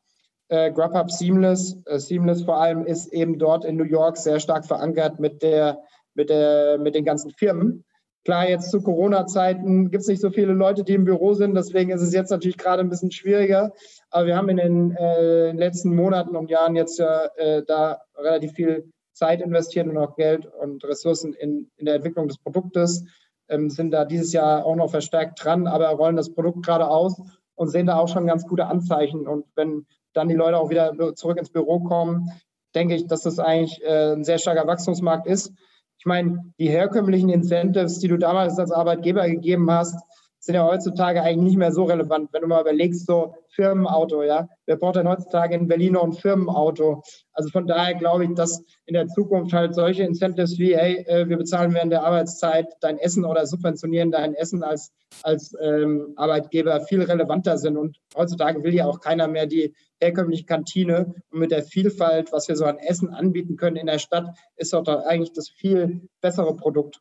[0.48, 1.76] äh, Grubhub Seamless.
[1.86, 5.78] Äh, Seamless vor allem ist eben dort in New York sehr stark verankert mit, der,
[6.14, 7.84] mit, der, mit den ganzen Firmen.
[8.24, 11.90] Klar, jetzt zu Corona-Zeiten gibt es nicht so viele Leute, die im Büro sind, deswegen
[11.90, 13.72] ist es jetzt natürlich gerade ein bisschen schwieriger.
[14.10, 18.52] Aber wir haben in den äh, letzten Monaten und Jahren jetzt ja äh, da relativ
[18.52, 23.04] viel Zeit investiert und auch Geld und Ressourcen in, in der Entwicklung des Produktes,
[23.48, 27.20] ähm, sind da dieses Jahr auch noch verstärkt dran, aber rollen das Produkt gerade aus
[27.56, 29.28] und sehen da auch schon ganz gute Anzeichen.
[29.28, 32.30] Und wenn dann die Leute auch wieder zurück ins Büro kommen,
[32.74, 35.52] denke ich, dass das eigentlich äh, ein sehr starker Wachstumsmarkt ist.
[35.98, 39.96] Ich meine, die herkömmlichen Incentives, die du damals als Arbeitgeber gegeben hast,
[40.44, 42.28] sind ja heutzutage eigentlich nicht mehr so relevant.
[42.32, 46.12] Wenn du mal überlegst, so Firmenauto, ja, wer braucht denn heutzutage in Berlin noch ein
[46.12, 47.02] Firmenauto?
[47.32, 51.26] Also von daher glaube ich, dass in der Zukunft halt solche Incentives wie, hey, äh,
[51.30, 56.82] wir bezahlen während der Arbeitszeit dein Essen oder subventionieren dein Essen als, als ähm, Arbeitgeber
[56.82, 57.78] viel relevanter sind.
[57.78, 61.14] Und heutzutage will ja auch keiner mehr die herkömmliche Kantine.
[61.30, 64.74] Und mit der Vielfalt, was wir so an Essen anbieten können in der Stadt, ist
[64.74, 67.00] doch eigentlich das viel bessere Produkt.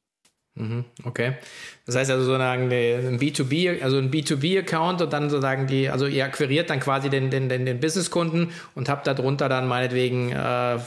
[0.56, 1.34] Mhm, okay.
[1.86, 6.26] Das heißt also sozusagen ein B2B, also ein B2B-Account und dann sozusagen die, also ihr
[6.26, 10.78] akquiriert dann quasi den, den, den, den Businesskunden und habt darunter dann meinetwegen äh,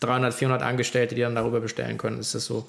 [0.00, 2.20] 300, 400 Angestellte, die dann darüber bestellen können.
[2.20, 2.68] Ist das so?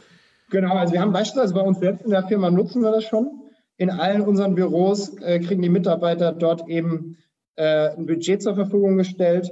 [0.50, 3.42] Genau, also wir haben beispielsweise bei uns selbst in der Firma nutzen wir das schon.
[3.78, 7.18] In allen unseren Büros äh, kriegen die Mitarbeiter dort eben
[7.56, 9.52] äh, ein Budget zur Verfügung gestellt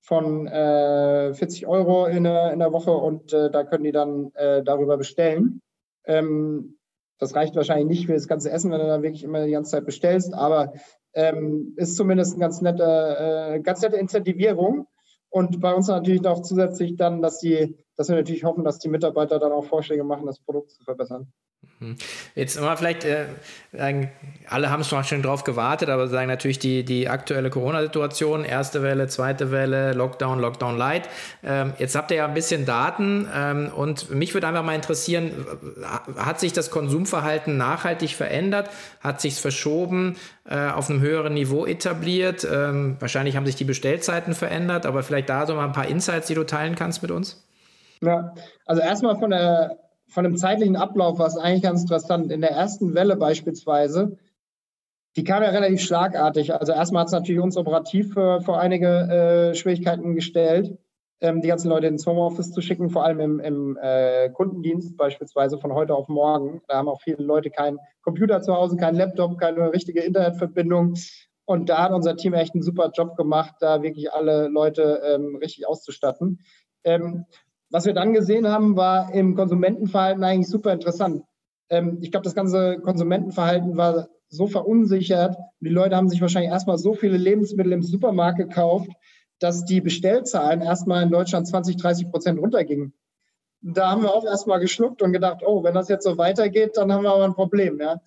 [0.00, 4.32] von äh, 40 Euro in der, in der Woche und äh, da können die dann
[4.34, 5.60] äh, darüber bestellen.
[6.06, 6.78] Ähm,
[7.18, 9.72] das reicht wahrscheinlich nicht für das ganze Essen, wenn du dann wirklich immer die ganze
[9.72, 10.72] Zeit bestellst, aber
[11.14, 14.86] ähm, ist zumindest eine ganz nette, äh, ganz nette Incentivierung.
[15.30, 18.88] Und bei uns natürlich noch zusätzlich dann, dass die, dass wir natürlich hoffen, dass die
[18.88, 21.32] Mitarbeiter dann auch Vorschläge machen, das Produkt zu verbessern.
[21.80, 21.96] Mhm.
[22.34, 23.26] Jetzt mal vielleicht, äh,
[24.48, 29.50] alle haben schon drauf gewartet, aber sagen natürlich die, die aktuelle Corona-Situation, erste Welle, zweite
[29.50, 31.08] Welle, Lockdown, Lockdown Light.
[31.42, 35.32] Ähm, jetzt habt ihr ja ein bisschen Daten ähm, und mich würde einfach mal interessieren,
[36.16, 38.70] hat sich das Konsumverhalten nachhaltig verändert?
[39.00, 40.16] Hat sich es verschoben,
[40.48, 42.46] äh, auf einem höheren Niveau etabliert?
[42.50, 46.26] Ähm, wahrscheinlich haben sich die Bestellzeiten verändert, aber vielleicht da so mal ein paar Insights,
[46.28, 47.44] die du teilen kannst mit uns?
[48.00, 48.34] Ja,
[48.66, 52.30] also erstmal von der von dem zeitlichen Ablauf war es eigentlich ganz interessant.
[52.30, 54.16] In der ersten Welle beispielsweise,
[55.16, 56.54] die kam ja relativ schlagartig.
[56.54, 60.76] Also erstmal hat es natürlich uns operativ vor einige äh, Schwierigkeiten gestellt,
[61.20, 65.58] ähm, die ganzen Leute ins Homeoffice zu schicken, vor allem im, im äh, Kundendienst beispielsweise
[65.58, 66.62] von heute auf morgen.
[66.68, 70.94] Da haben auch viele Leute keinen Computer zu Hause, keinen Laptop, keine richtige Internetverbindung.
[71.46, 75.36] Und da hat unser Team echt einen super Job gemacht, da wirklich alle Leute ähm,
[75.36, 76.40] richtig auszustatten.
[76.84, 77.26] Ähm,
[77.74, 81.24] was wir dann gesehen haben, war im Konsumentenverhalten eigentlich super interessant.
[81.68, 85.36] Ähm, ich glaube, das ganze Konsumentenverhalten war so verunsichert.
[85.58, 88.90] Die Leute haben sich wahrscheinlich erstmal so viele Lebensmittel im Supermarkt gekauft,
[89.40, 92.94] dass die Bestellzahlen erstmal in Deutschland 20, 30 Prozent runtergingen.
[93.60, 96.92] Da haben wir auch erstmal geschluckt und gedacht, oh, wenn das jetzt so weitergeht, dann
[96.92, 97.80] haben wir aber ein Problem.
[97.80, 98.00] Ja.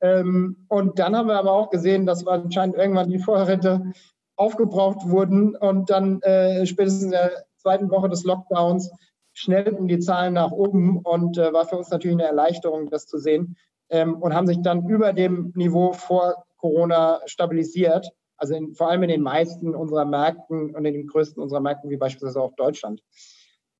[0.00, 3.92] Ähm, und dann haben wir aber auch gesehen, dass anscheinend irgendwann die Vorräte
[4.34, 8.90] aufgebraucht wurden und dann äh, spätestens in der zweiten Woche des Lockdowns
[9.32, 13.18] schnellten die Zahlen nach oben und äh, war für uns natürlich eine Erleichterung, das zu
[13.18, 13.56] sehen.
[13.88, 18.10] Ähm, und haben sich dann über dem Niveau vor Corona stabilisiert.
[18.36, 21.90] Also in, vor allem in den meisten unserer Märkten und in den größten unserer Märkten,
[21.90, 23.02] wie beispielsweise auch Deutschland.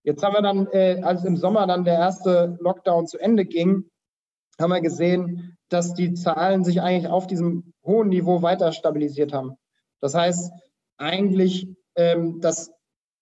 [0.04, 3.90] Jetzt haben wir dann, äh, als im Sommer dann der erste Lockdown zu Ende ging,
[4.60, 9.56] haben wir gesehen, dass die Zahlen sich eigentlich auf diesem hohen Niveau weiter stabilisiert haben.
[10.00, 10.52] Das heißt,
[10.98, 12.72] eigentlich, ähm, das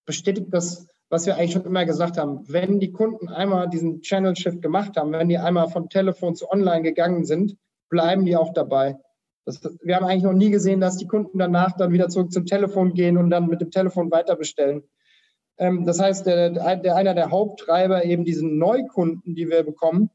[0.06, 4.36] bestätigt das was wir eigentlich schon immer gesagt haben, wenn die Kunden einmal diesen Channel
[4.36, 7.56] Shift gemacht haben, wenn die einmal von Telefon zu Online gegangen sind,
[7.88, 8.96] bleiben die auch dabei.
[9.44, 12.46] Das, wir haben eigentlich noch nie gesehen, dass die Kunden danach dann wieder zurück zum
[12.46, 14.84] Telefon gehen und dann mit dem Telefon weiter bestellen.
[15.58, 20.10] Ähm, das heißt, der, der, einer der Haupttreiber eben diesen Neukunden, die wir bekommen,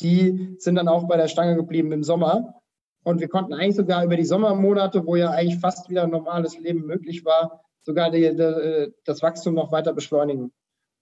[0.00, 2.54] die sind dann auch bei der Stange geblieben im Sommer.
[3.02, 6.58] Und wir konnten eigentlich sogar über die Sommermonate, wo ja eigentlich fast wieder ein normales
[6.58, 10.52] Leben möglich war, sogar die, die, das Wachstum noch weiter beschleunigen.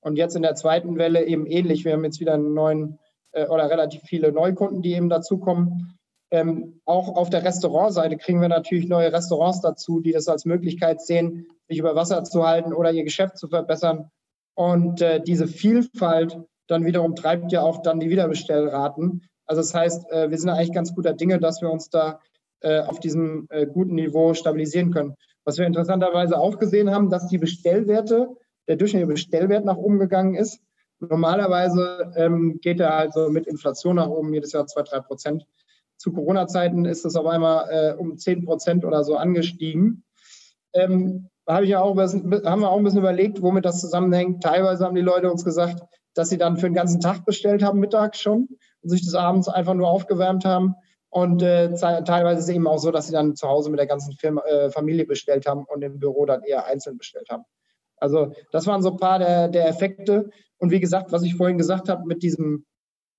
[0.00, 1.84] Und jetzt in der zweiten Welle eben ähnlich.
[1.84, 2.98] Wir haben jetzt wieder einen neuen
[3.32, 5.98] äh, oder relativ viele Neukunden, die eben dazukommen.
[6.30, 11.00] Ähm, auch auf der Restaurantseite kriegen wir natürlich neue Restaurants dazu, die das als Möglichkeit
[11.00, 14.10] sehen, sich über Wasser zu halten oder ihr Geschäft zu verbessern.
[14.54, 19.22] Und äh, diese Vielfalt dann wiederum treibt ja auch dann die Wiederbestellraten.
[19.46, 22.20] Also das heißt, äh, wir sind eigentlich ganz guter Dinge, dass wir uns da
[22.60, 25.14] äh, auf diesem äh, guten Niveau stabilisieren können.
[25.44, 28.28] Was wir interessanterweise auch gesehen haben, dass die Bestellwerte,
[28.66, 30.60] der durchschnittliche Bestellwert nach oben gegangen ist.
[31.00, 35.46] Normalerweise ähm, geht er also mit Inflation nach oben, jedes Jahr zwei, drei Prozent.
[35.98, 40.04] Zu Corona-Zeiten ist es auf einmal äh, um zehn Prozent oder so angestiegen.
[40.72, 44.42] Ähm, habe ich ja auch, haben wir auch ein bisschen überlegt, womit das zusammenhängt.
[44.42, 45.82] Teilweise haben die Leute uns gesagt,
[46.14, 48.48] dass sie dann für den ganzen Tag bestellt haben, mittags schon,
[48.82, 50.74] und sich das abends einfach nur aufgewärmt haben.
[51.14, 53.86] Und äh, teilweise ist es eben auch so, dass sie dann zu Hause mit der
[53.86, 57.44] ganzen Firma, äh, Familie bestellt haben und im Büro dann eher einzeln bestellt haben.
[57.98, 60.30] Also das waren so ein paar der, der Effekte.
[60.58, 62.66] Und wie gesagt, was ich vorhin gesagt habe mit diesem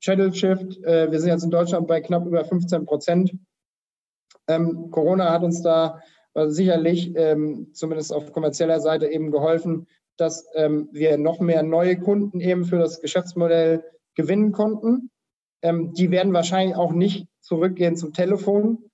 [0.02, 3.34] Channel Shift, äh, wir sind jetzt in Deutschland bei knapp über 15 Prozent.
[4.50, 6.02] Ähm, Corona hat uns da
[6.48, 12.42] sicherlich, ähm, zumindest auf kommerzieller Seite, eben geholfen, dass ähm, wir noch mehr neue Kunden
[12.42, 15.12] eben für das Geschäftsmodell gewinnen konnten.
[15.62, 18.90] Ähm, die werden wahrscheinlich auch nicht zurückgehen zum Telefon.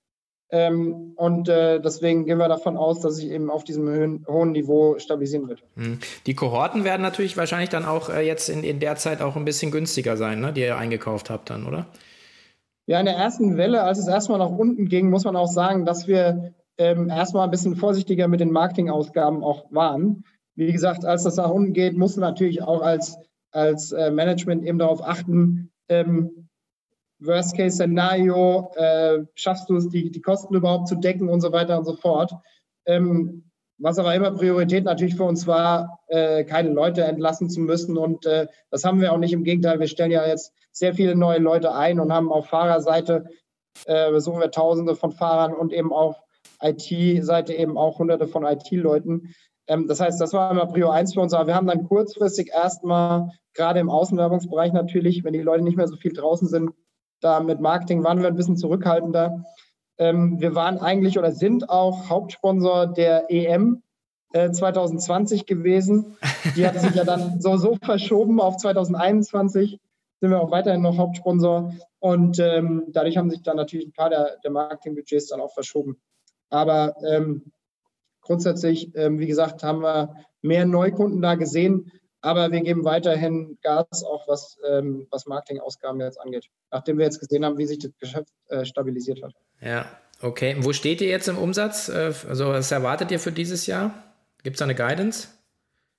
[0.50, 4.52] Ähm, und äh, deswegen gehen wir davon aus, dass sich eben auf diesem hohen, hohen
[4.52, 5.62] Niveau stabilisieren wird.
[5.76, 5.98] Hm.
[6.26, 9.46] Die Kohorten werden natürlich wahrscheinlich dann auch äh, jetzt in, in der Zeit auch ein
[9.46, 11.86] bisschen günstiger sein, ne, die ihr eingekauft habt dann, oder?
[12.86, 15.86] Ja, in der ersten Welle, als es erstmal nach unten ging, muss man auch sagen,
[15.86, 20.24] dass wir ähm, erstmal ein bisschen vorsichtiger mit den Marketingausgaben auch waren.
[20.54, 23.16] Wie gesagt, als das nach unten geht, muss man natürlich auch als,
[23.52, 26.41] als äh, Management eben darauf achten, ähm,
[27.26, 31.84] Worst-Case-Szenario, äh, schaffst du es, die, die Kosten überhaupt zu decken und so weiter und
[31.84, 32.32] so fort.
[32.86, 33.44] Ähm,
[33.78, 37.98] was aber immer Priorität natürlich für uns war, äh, keine Leute entlassen zu müssen.
[37.98, 39.32] Und äh, das haben wir auch nicht.
[39.32, 43.26] Im Gegenteil, wir stellen ja jetzt sehr viele neue Leute ein und haben auf Fahrerseite,
[43.86, 46.16] äh, besuchen wir Tausende von Fahrern und eben auf
[46.62, 49.34] IT-Seite eben auch Hunderte von IT-Leuten.
[49.66, 51.34] Ähm, das heißt, das war immer Prio 1 für uns.
[51.34, 55.88] Aber wir haben dann kurzfristig erstmal, gerade im Außenwerbungsbereich natürlich, wenn die Leute nicht mehr
[55.88, 56.70] so viel draußen sind,
[57.22, 59.44] da mit Marketing waren wir ein bisschen zurückhaltender.
[59.98, 63.82] Ähm, wir waren eigentlich oder sind auch Hauptsponsor der EM
[64.32, 66.16] äh, 2020 gewesen.
[66.56, 69.78] Die hat sich ja dann so, so verschoben auf 2021.
[70.20, 71.74] Sind wir auch weiterhin noch Hauptsponsor.
[71.98, 76.00] Und ähm, dadurch haben sich dann natürlich ein paar der, der Marketingbudgets dann auch verschoben.
[76.50, 77.52] Aber ähm,
[78.20, 81.92] grundsätzlich, ähm, wie gesagt, haben wir mehr Neukunden da gesehen.
[82.22, 87.18] Aber wir geben weiterhin Gas, auch was, ähm, was Marketingausgaben jetzt angeht, nachdem wir jetzt
[87.18, 89.34] gesehen haben, wie sich das Geschäft äh, stabilisiert hat.
[89.60, 89.86] Ja,
[90.22, 90.56] okay.
[90.60, 91.88] Wo steht ihr jetzt im Umsatz?
[91.88, 93.92] Äh, also, was erwartet ihr für dieses Jahr?
[94.44, 95.28] Gibt es eine Guidance?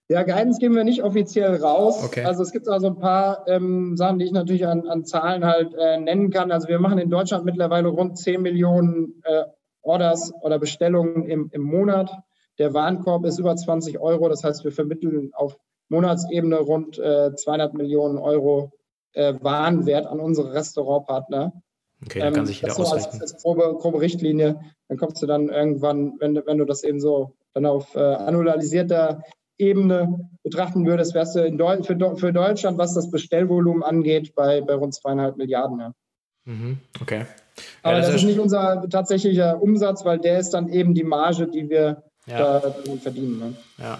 [0.09, 2.03] Ja, Guidance geben wir nicht offiziell raus.
[2.03, 2.23] Okay.
[2.23, 5.73] Also es gibt also ein paar ähm, Sachen, die ich natürlich an, an Zahlen halt
[5.73, 6.51] äh, nennen kann.
[6.51, 9.43] Also wir machen in Deutschland mittlerweile rund 10 Millionen äh,
[9.81, 12.11] Orders oder Bestellungen im, im Monat.
[12.59, 14.29] Der Warenkorb ist über 20 Euro.
[14.29, 15.57] Das heißt, wir vermitteln auf
[15.93, 18.71] Monatsebene rund äh, 200 Millionen Euro
[19.13, 21.53] äh, Warenwert an unsere Restaurantpartner.
[22.03, 23.21] Okay, da kann ähm, sich jeder so ausrechnen.
[23.21, 26.99] Als, als grobe, grobe, Richtlinie, dann kommst du dann irgendwann, wenn, wenn du das eben
[26.99, 29.23] so dann auf äh, annualisierter
[29.57, 34.61] Ebene betrachten würdest, wärst du in Deu für, für, Deutschland, was das Bestellvolumen angeht, bei,
[34.61, 35.79] bei rund zweieinhalb Milliarden.
[35.79, 35.93] Ja.
[36.45, 37.25] Mhm, okay.
[37.83, 41.03] Aber ja, das, das, ist nicht unser tatsächlicher Umsatz, weil der ist dann eben die
[41.03, 42.59] Marge, die wir ja.
[42.59, 43.39] da verdienen.
[43.39, 43.53] Ne?
[43.77, 43.99] Ja,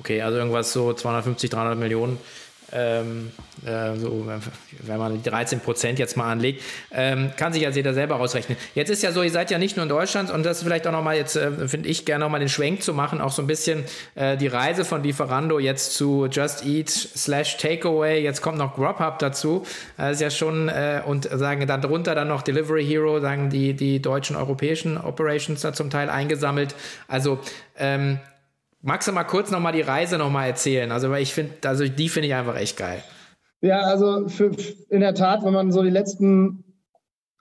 [0.00, 2.18] Okay, also irgendwas so 250, 300 Millionen.
[2.70, 3.32] Ähm,
[3.64, 4.26] äh, so,
[4.82, 8.58] wenn man die 13 Prozent jetzt mal anlegt, ähm, kann sich ja jeder selber ausrechnen.
[8.74, 10.92] Jetzt ist ja so, ihr seid ja nicht nur in Deutschland und das vielleicht auch
[10.92, 13.84] nochmal jetzt, äh, finde ich, gerne nochmal den Schwenk zu machen, auch so ein bisschen
[14.16, 19.18] äh, die Reise von Lieferando jetzt zu Just Eat slash Takeaway, jetzt kommt noch Grubhub
[19.18, 19.64] dazu,
[19.96, 23.72] das ist ja schon, äh, und sagen dann drunter dann noch Delivery Hero, sagen die,
[23.72, 26.74] die deutschen, europäischen Operations da zum Teil eingesammelt.
[27.08, 27.38] Also,
[27.78, 28.20] ähm,
[28.80, 30.92] Magst du mal kurz nochmal die Reise nochmal erzählen?
[30.92, 33.02] Also, weil ich finde, also die finde ich einfach echt geil.
[33.60, 34.52] Ja, also für,
[34.88, 36.64] in der Tat, wenn man so die letzten,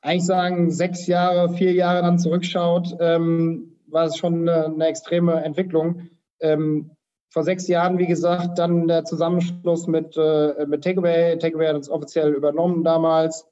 [0.01, 5.43] eigentlich sagen, sechs Jahre, vier Jahre dann zurückschaut, ähm, war es schon eine, eine extreme
[5.43, 6.09] Entwicklung.
[6.39, 6.91] Ähm,
[7.29, 11.37] vor sechs Jahren, wie gesagt, dann der Zusammenschluss mit, äh, mit Takeaway.
[11.37, 13.45] Takeaway hat uns offiziell übernommen damals.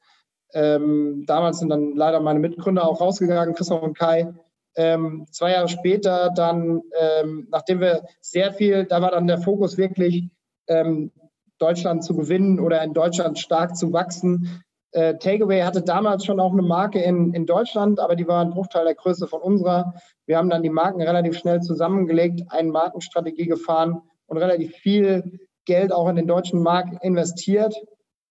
[0.54, 4.34] Ähm, damals sind dann leider meine Mitgründer auch rausgegangen, Christoph und Kai.
[4.76, 9.78] Ähm, zwei Jahre später dann, ähm, nachdem wir sehr viel, da war dann der Fokus
[9.78, 10.30] wirklich,
[10.68, 11.12] ähm,
[11.58, 14.64] Deutschland zu gewinnen oder in Deutschland stark zu wachsen.
[14.92, 18.52] Äh, Takeaway hatte damals schon auch eine Marke in, in Deutschland, aber die war ein
[18.52, 19.94] Bruchteil der Größe von unserer.
[20.26, 25.92] Wir haben dann die Marken relativ schnell zusammengelegt, eine Markenstrategie gefahren und relativ viel Geld
[25.92, 27.76] auch in den deutschen Markt investiert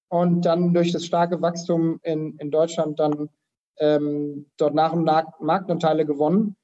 [0.09, 3.28] und dann durch das starke Wachstum in, in Deutschland dann
[3.78, 6.56] ähm, dort nach und nach Marktanteile gewonnen.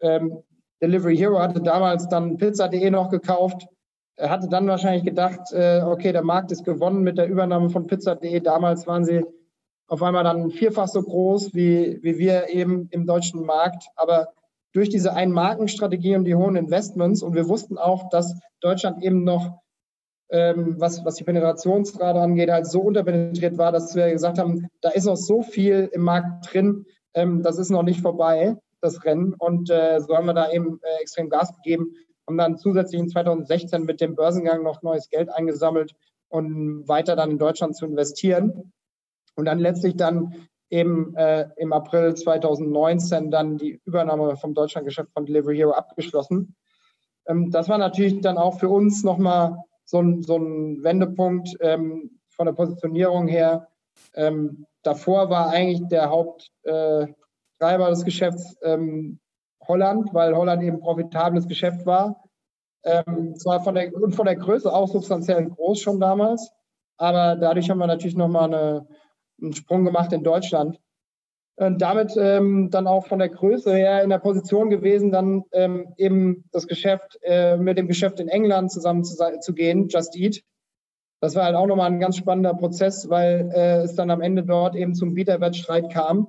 [0.00, 0.42] Ähm,
[0.82, 3.66] Delivery Hero hatte damals dann Pizza.de noch gekauft.
[4.16, 7.86] Er hatte dann wahrscheinlich gedacht, äh, okay, der Markt ist gewonnen mit der Übernahme von
[7.86, 8.40] Pizza.de.
[8.40, 9.24] Damals waren sie
[9.88, 13.88] auf einmal dann vierfach so groß wie, wie wir eben im deutschen Markt.
[13.96, 14.28] Aber
[14.72, 19.60] durch diese Einmarkenstrategie und die hohen Investments und wir wussten auch, dass Deutschland eben noch
[20.34, 24.90] ähm, was, was die Penetrationsrate angeht, halt so unterpenetriert war, dass wir gesagt haben, da
[24.90, 29.34] ist noch so viel im Markt drin, ähm, das ist noch nicht vorbei, das Rennen.
[29.34, 31.94] Und äh, so haben wir da eben äh, extrem Gas gegeben,
[32.26, 35.94] haben dann zusätzlich in 2016 mit dem Börsengang noch neues Geld eingesammelt
[36.28, 38.72] und weiter dann in Deutschland zu investieren.
[39.36, 40.34] Und dann letztlich dann
[40.68, 46.56] eben äh, im April 2019 dann die Übernahme vom Deutschlandgeschäft von Delivery Hero abgeschlossen.
[47.28, 52.18] Ähm, das war natürlich dann auch für uns nochmal so ein, so ein Wendepunkt ähm,
[52.30, 53.68] von der Positionierung her.
[54.14, 57.16] Ähm, davor war eigentlich der Haupttreiber
[57.86, 59.18] äh, des Geschäfts ähm,
[59.66, 62.22] Holland, weil Holland eben profitables Geschäft war.
[62.84, 66.52] Ähm, zwar von der, und von der Größe auch substanziell groß schon damals,
[66.98, 68.86] aber dadurch haben wir natürlich nochmal eine,
[69.40, 70.78] einen Sprung gemacht in Deutschland.
[71.56, 75.94] Und damit ähm, dann auch von der Größe her in der Position gewesen, dann ähm,
[75.96, 80.42] eben das Geschäft äh, mit dem Geschäft in England zusammen zu, zu, gehen, Just Eat.
[81.20, 84.42] Das war halt auch nochmal ein ganz spannender Prozess, weil äh, es dann am Ende
[84.42, 86.28] dort eben zum Bieterwettstreit kam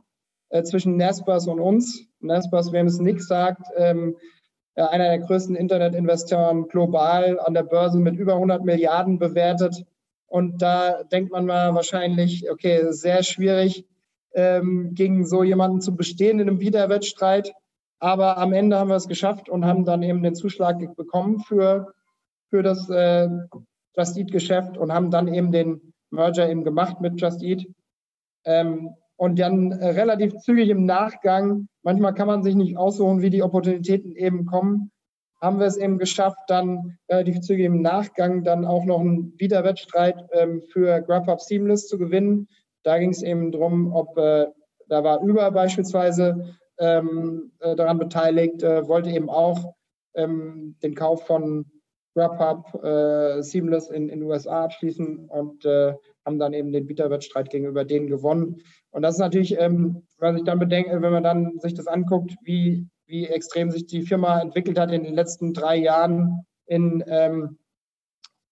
[0.49, 2.07] äh, zwischen Naspers und uns.
[2.19, 4.15] Naspers, wem es nichts sagt, ähm,
[4.75, 9.85] einer der größten Internetinvestoren global an der Börse mit über 100 Milliarden bewertet.
[10.27, 13.85] Und da denkt man mal wahrscheinlich, okay, sehr schwierig,
[14.35, 17.51] ähm, gegen so jemanden zu bestehen in einem Wiederwettstreit.
[17.99, 21.93] Aber am Ende haben wir es geschafft und haben dann eben den Zuschlag bekommen für,
[22.49, 23.29] für das äh,
[23.97, 27.65] Just Eat-Geschäft und haben dann eben den Merger eben gemacht mit Just Eat.
[28.43, 33.29] Ähm, und dann äh, relativ zügig im Nachgang, manchmal kann man sich nicht aussuchen, wie
[33.29, 34.91] die Opportunitäten eben kommen,
[35.41, 40.27] haben wir es eben geschafft, dann relativ zügig im Nachgang dann auch noch einen Wiederwettstreit
[40.31, 42.47] ähm, für GrabHub Seamless zu gewinnen
[42.85, 44.47] da ging es eben darum, ob äh,
[44.87, 49.73] da war Uber beispielsweise ähm, äh, daran beteiligt, äh, wollte eben auch
[50.13, 51.65] ähm, den Kauf von
[52.15, 55.93] Grubhub äh, Seamless in den USA abschließen und äh,
[56.25, 58.61] haben dann eben den Bieterwettstreit gegenüber denen gewonnen.
[58.91, 62.35] Und das ist natürlich, ähm, was ich dann bedenke, wenn man dann sich das anguckt,
[62.43, 67.57] wie, wie extrem sich die Firma entwickelt hat in den letzten drei Jahren in ähm,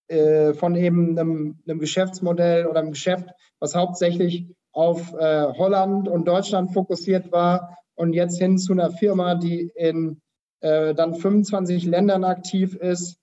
[0.10, 3.30] äh, von eben einem, einem, Geschäftsmodell oder einem Geschäft,
[3.64, 9.36] was hauptsächlich auf äh, Holland und Deutschland fokussiert war und jetzt hin zu einer Firma,
[9.36, 10.22] die in
[10.60, 13.16] äh, dann 25 Ländern aktiv ist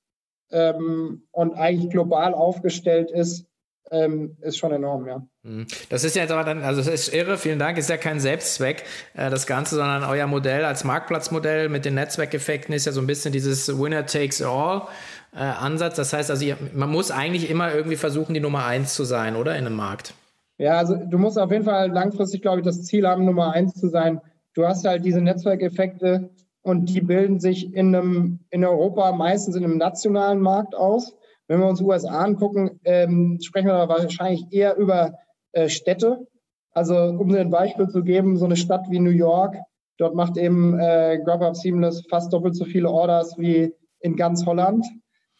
[0.51, 3.45] ähm, und eigentlich global aufgestellt ist,
[3.91, 5.27] ähm, ist schon enorm, ja.
[5.43, 5.67] Mhm.
[5.91, 8.19] Das ist ja jetzt aber dann, also es ist irre, vielen Dank, ist ja kein
[8.19, 13.01] Selbstzweck, äh, das Ganze, sondern euer Modell als Marktplatzmodell mit den Netzwerkeffekten ist ja so
[13.03, 14.87] ein bisschen dieses Winner takes all
[15.35, 15.97] äh, Ansatz.
[15.97, 19.57] Das heißt also, man muss eigentlich immer irgendwie versuchen, die Nummer eins zu sein, oder
[19.57, 20.15] in einem Markt?
[20.61, 23.73] Ja, also du musst auf jeden Fall langfristig, glaube ich, das Ziel haben, Nummer eins
[23.73, 24.21] zu sein.
[24.53, 26.29] Du hast halt diese Netzwerkeffekte
[26.61, 31.17] und die bilden sich in, einem, in Europa meistens in einem nationalen Markt aus.
[31.49, 35.15] Wenn wir uns USA angucken, ähm, sprechen wir da wahrscheinlich eher über
[35.53, 36.27] äh, Städte.
[36.73, 39.57] Also um dir ein Beispiel zu geben, so eine Stadt wie New York,
[39.97, 44.85] dort macht eben äh, GrubHub Seamless fast doppelt so viele Orders wie in ganz Holland.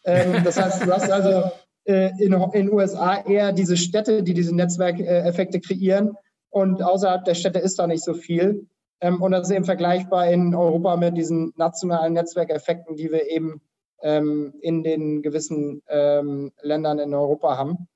[0.03, 1.43] Ähm, das heißt, du hast also
[1.83, 6.15] in den USA eher diese Städte, die diese Netzwerkeffekte kreieren
[6.51, 8.67] und außerhalb der Städte ist da nicht so viel.
[8.99, 13.61] Ähm, und das ist eben vergleichbar in Europa mit diesen nationalen Netzwerkeffekten, die wir eben
[14.03, 17.87] ähm, in den gewissen ähm, Ländern in Europa haben.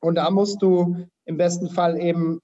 [0.00, 2.40] Und da musst du im besten Fall eben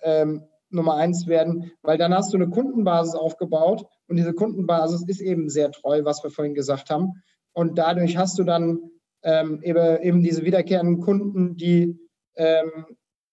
[0.70, 5.48] Nummer eins werden, weil dann hast du eine Kundenbasis aufgebaut und diese Kundenbasis ist eben
[5.48, 7.22] sehr treu, was wir vorhin gesagt haben.
[7.52, 8.90] Und dadurch hast du dann
[9.24, 11.98] ähm, eben, diese wiederkehrenden Kunden, die,
[12.36, 12.86] ähm,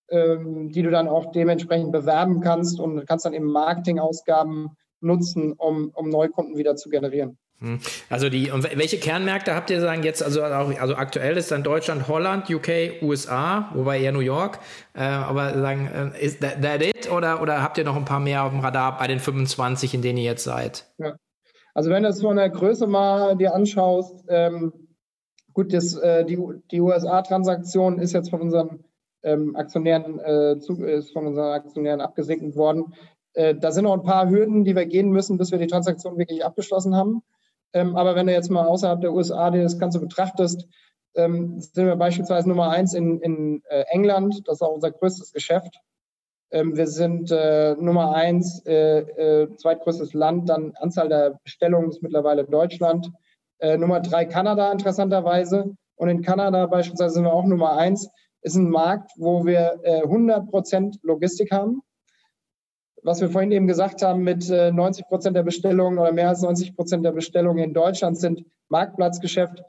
[0.10, 4.70] ähm, die du dann auch dementsprechend bewerben kannst und kannst dann eben Marketingausgaben
[5.02, 7.38] nutzen, um, um Neukunden wieder zu generieren.
[7.60, 7.80] Hm.
[8.10, 11.62] Also die, und welche Kernmärkte habt ihr sagen jetzt, also, auch, also aktuell ist dann
[11.62, 14.60] Deutschland, Holland, UK, USA, wobei eher New York,
[14.96, 18.20] äh, aber sagen, äh, ist that, that it oder, oder habt ihr noch ein paar
[18.20, 20.92] mehr auf dem Radar bei den 25, in denen ihr jetzt seid?
[20.98, 21.16] Ja.
[21.74, 24.74] Also wenn du es von der Größe mal dir anschaust, ähm,
[25.54, 26.38] gut, das, äh, die,
[26.72, 28.84] die USA-Transaktion ist jetzt von unseren
[29.24, 32.94] ähm, Aktionären äh, zu, ist von unseren Aktionären abgesegnet worden.
[33.34, 36.18] Äh, da sind noch ein paar Hürden, die wir gehen müssen, bis wir die Transaktion
[36.18, 37.24] wirklich abgeschlossen haben.
[37.74, 40.68] Ähm, aber wenn du jetzt mal außerhalb der USA dir das Ganze betrachtest,
[41.16, 44.42] ähm, sind wir beispielsweise Nummer eins in, in äh, England.
[44.46, 45.78] Das ist auch unser größtes Geschäft.
[46.52, 52.04] Ähm, wir sind äh, Nummer eins, äh, äh, zweitgrößtes Land, dann Anzahl der Bestellungen ist
[52.04, 53.10] mittlerweile Deutschland.
[53.62, 55.76] Äh, Nummer drei Kanada interessanterweise.
[55.96, 58.10] Und in Kanada beispielsweise sind wir auch Nummer eins.
[58.42, 61.84] Ist ein Markt, wo wir 100 äh, Prozent Logistik haben.
[63.04, 66.42] Was wir vorhin eben gesagt haben, mit 90 äh, Prozent der Bestellungen oder mehr als
[66.42, 69.62] 90 Prozent der Bestellungen in Deutschland sind Marktplatzgeschäft.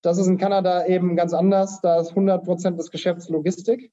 [0.00, 1.80] Das ist in Kanada eben ganz anders.
[1.82, 3.92] Da ist 100 Prozent des Geschäfts Logistik.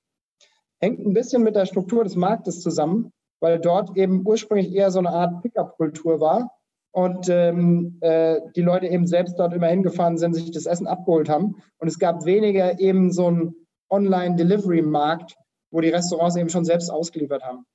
[0.80, 5.00] Hängt ein bisschen mit der Struktur des Marktes zusammen, weil dort eben ursprünglich eher so
[5.00, 6.52] eine Art Pickup-Kultur war
[6.92, 11.30] und ähm, äh, die Leute eben selbst dort immer hingefahren sind, sich das Essen abgeholt
[11.30, 11.56] haben.
[11.78, 13.56] Und es gab weniger eben so einen
[13.90, 15.36] Online-Delivery-Markt,
[15.72, 17.66] wo die Restaurants eben schon selbst ausgeliefert haben.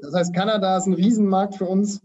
[0.00, 2.00] Das heißt, Kanada ist ein Riesenmarkt für uns,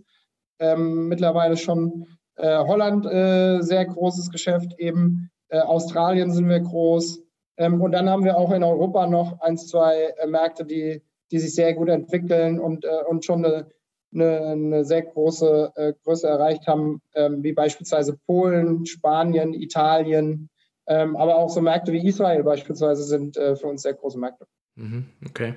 [0.59, 7.21] ähm, mittlerweile schon äh, Holland äh, sehr großes Geschäft, eben äh, Australien sind wir groß,
[7.57, 11.39] ähm, und dann haben wir auch in Europa noch ein, zwei äh, Märkte, die, die
[11.39, 13.67] sich sehr gut entwickeln und, äh, und schon eine,
[14.13, 20.49] eine, eine sehr große äh, Größe erreicht haben, ähm, wie beispielsweise Polen, Spanien, Italien,
[20.87, 24.47] ähm, aber auch so Märkte wie Israel beispielsweise sind für uns sehr große Märkte.
[24.77, 25.55] Mhm, okay.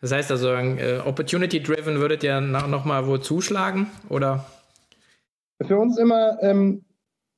[0.00, 4.46] Das heißt also, äh, Opportunity-driven würdet ihr nochmal wo zuschlagen oder?
[5.60, 6.84] Für uns immer ähm,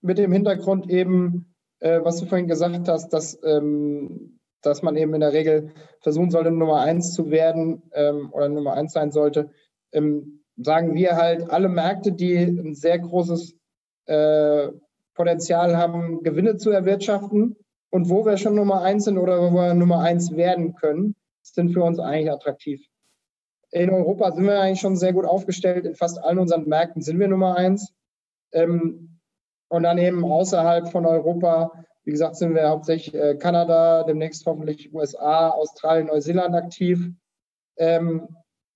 [0.02, 5.14] mit dem Hintergrund eben, äh, was du vorhin gesagt hast, dass, ähm, dass man eben
[5.14, 9.50] in der Regel versuchen sollte, Nummer eins zu werden ähm, oder Nummer eins sein sollte,
[9.92, 13.54] ähm, sagen wir halt, alle Märkte, die ein sehr großes
[14.06, 14.68] äh,
[15.14, 17.56] Potenzial haben, Gewinne zu erwirtschaften
[17.90, 21.72] und wo wir schon Nummer eins sind oder wo wir Nummer eins werden können, sind
[21.72, 22.86] für uns eigentlich attraktiv.
[23.70, 25.86] In Europa sind wir eigentlich schon sehr gut aufgestellt.
[25.86, 27.94] In fast allen unseren Märkten sind wir Nummer eins.
[28.52, 29.18] Ähm,
[29.68, 31.72] und dann eben außerhalb von Europa,
[32.04, 37.10] wie gesagt, sind wir hauptsächlich äh, Kanada, demnächst hoffentlich USA, Australien, Neuseeland aktiv.
[37.78, 38.28] Ähm,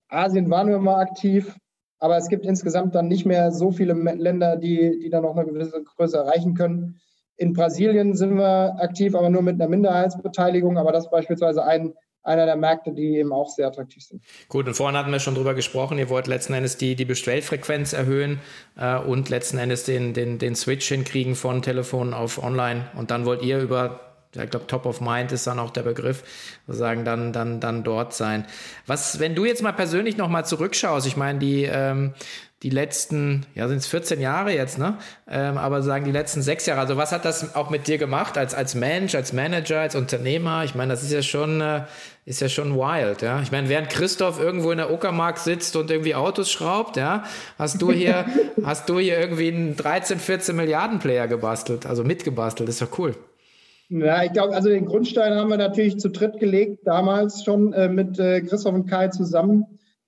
[0.09, 1.55] Asien waren wir mal aktiv,
[1.99, 5.45] aber es gibt insgesamt dann nicht mehr so viele Länder, die, die dann noch eine
[5.45, 6.99] gewisse Größe erreichen können.
[7.37, 10.77] In Brasilien sind wir aktiv, aber nur mit einer Minderheitsbeteiligung.
[10.77, 11.93] Aber das ist beispielsweise ein
[12.27, 14.21] einer der Märkte, die eben auch sehr attraktiv sind.
[14.49, 17.93] Gut, und vorhin hatten wir schon drüber gesprochen, ihr wollt letzten Endes die, die Bestellfrequenz
[17.93, 18.41] erhöhen
[18.77, 22.87] äh, und letzten Endes den, den, den Switch hinkriegen von Telefon auf Online.
[22.97, 26.23] Und dann wollt ihr über ich glaube, Top of Mind ist dann auch der Begriff,
[26.67, 28.45] sozusagen dann, dann, dann dort sein.
[28.85, 32.13] Was, wenn du jetzt mal persönlich nochmal zurückschaust, ich meine, die, ähm,
[32.63, 34.97] die letzten, ja, sind es 14 Jahre jetzt, ne?
[35.29, 36.81] Ähm, aber sagen die letzten sechs Jahre.
[36.81, 40.63] Also was hat das auch mit dir gemacht als, als Mensch, als Manager, als Unternehmer?
[40.63, 41.83] Ich meine, das ist ja schon, äh,
[42.25, 43.41] ist ja schon wild, ja.
[43.41, 47.25] Ich meine, während Christoph irgendwo in der Uckermark sitzt und irgendwie Autos schraubt, ja,
[47.59, 48.25] hast du hier,
[48.63, 52.69] hast du hier irgendwie einen 13, 14 Milliarden Player gebastelt, also mitgebastelt.
[52.69, 53.15] ist doch cool.
[53.89, 57.87] Ja, ich glaube, also den Grundstein haben wir natürlich zu dritt gelegt, damals schon äh,
[57.87, 59.65] mit äh, Christoph und Kai zusammen.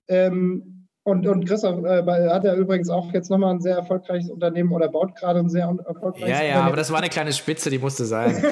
[0.07, 4.73] Ähm, und, und Christoph äh, hat ja übrigens auch jetzt nochmal ein sehr erfolgreiches Unternehmen
[4.73, 6.39] oder baut gerade ein sehr erfolgreiches Unternehmen.
[6.39, 8.35] Ja, ja, aber das war eine kleine Spitze, die musste sein.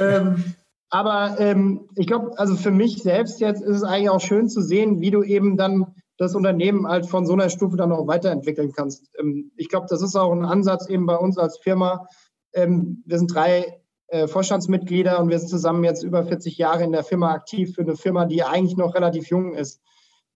[0.00, 0.44] ähm,
[0.90, 4.62] aber ähm, ich glaube, also für mich selbst jetzt ist es eigentlich auch schön zu
[4.62, 5.86] sehen, wie du eben dann
[6.18, 9.10] das Unternehmen halt von so einer Stufe dann auch weiterentwickeln kannst.
[9.18, 12.06] Ähm, ich glaube, das ist auch ein Ansatz eben bei uns als Firma.
[12.54, 16.92] Ähm, wir sind drei äh, Vorstandsmitglieder und wir sind zusammen jetzt über 40 Jahre in
[16.92, 19.80] der Firma aktiv für eine Firma, die eigentlich noch relativ jung ist.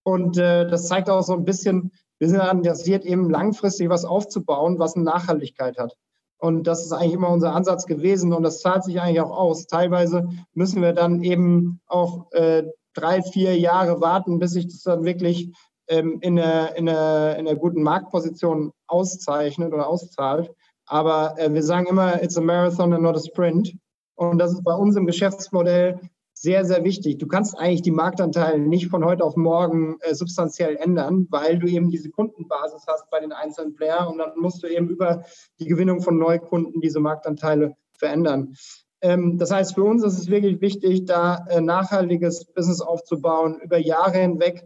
[0.03, 4.79] Und äh, das zeigt auch so ein bisschen, wir sind interessiert, eben langfristig was aufzubauen,
[4.79, 5.97] was eine Nachhaltigkeit hat.
[6.39, 9.67] Und das ist eigentlich immer unser Ansatz gewesen und das zahlt sich eigentlich auch aus.
[9.67, 12.65] Teilweise müssen wir dann eben auch äh,
[12.95, 15.53] drei, vier Jahre warten, bis sich das dann wirklich
[15.89, 20.51] ähm, in, einer, in, einer, in einer guten Marktposition auszeichnet oder auszahlt.
[20.89, 23.77] Aber äh, wir sagen immer, it's a marathon and not a sprint.
[24.15, 26.01] Und das ist bei uns im Geschäftsmodell
[26.41, 27.19] sehr, sehr wichtig.
[27.19, 31.67] Du kannst eigentlich die Marktanteile nicht von heute auf morgen äh, substanziell ändern, weil du
[31.67, 35.25] eben diese Kundenbasis hast bei den einzelnen Player und dann musst du eben über
[35.59, 38.55] die Gewinnung von Neukunden diese Marktanteile verändern.
[39.01, 43.79] Ähm, das heißt, für uns ist es wirklich wichtig, da äh, nachhaltiges Business aufzubauen über
[43.79, 44.65] Jahre hinweg.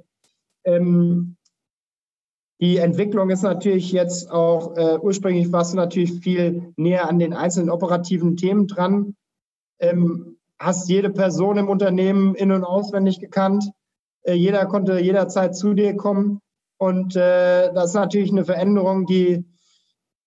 [0.64, 1.36] Ähm,
[2.62, 7.32] die Entwicklung ist natürlich jetzt auch, äh, ursprünglich warst du natürlich viel näher an den
[7.32, 9.16] einzelnen operativen Themen dran.
[9.80, 13.64] Ähm, hast jede Person im Unternehmen in- und auswendig gekannt.
[14.22, 16.38] Äh, jeder konnte jederzeit zu dir kommen.
[16.78, 19.44] Und äh, das ist natürlich eine Veränderung, die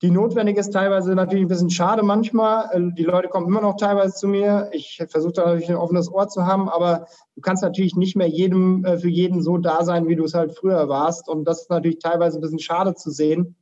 [0.02, 0.72] die notwendig ist.
[0.72, 2.70] Teilweise natürlich ein bisschen schade manchmal.
[2.72, 4.70] Äh, die Leute kommen immer noch teilweise zu mir.
[4.72, 8.28] Ich versuche da natürlich ein offenes Ohr zu haben, aber du kannst natürlich nicht mehr
[8.28, 11.30] jedem äh, für jeden so da sein, wie du es halt früher warst.
[11.30, 13.56] Und das ist natürlich teilweise ein bisschen schade zu sehen.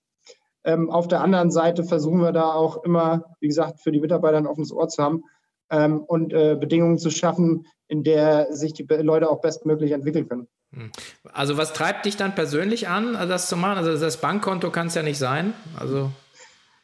[0.66, 4.38] Ähm, auf der anderen Seite versuchen wir da auch immer, wie gesagt, für die Mitarbeiter
[4.38, 5.24] ein offenes Ohr zu haben
[5.70, 10.48] ähm, und äh, Bedingungen zu schaffen, in der sich die Leute auch bestmöglich entwickeln können.
[10.74, 10.92] Hm.
[11.34, 13.78] Also was treibt dich dann persönlich an, das zu machen?
[13.78, 15.54] Also das Bankkonto kann es ja nicht sein.
[15.78, 16.10] Also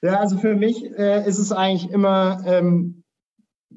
[0.01, 3.03] ja, also für mich äh, ist es eigentlich immer ähm,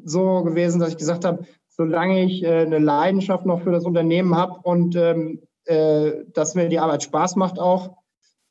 [0.04, 4.36] so gewesen, dass ich gesagt habe, solange ich äh, eine Leidenschaft noch für das Unternehmen
[4.36, 7.96] habe und ähm, äh, dass mir die Arbeit Spaß macht auch.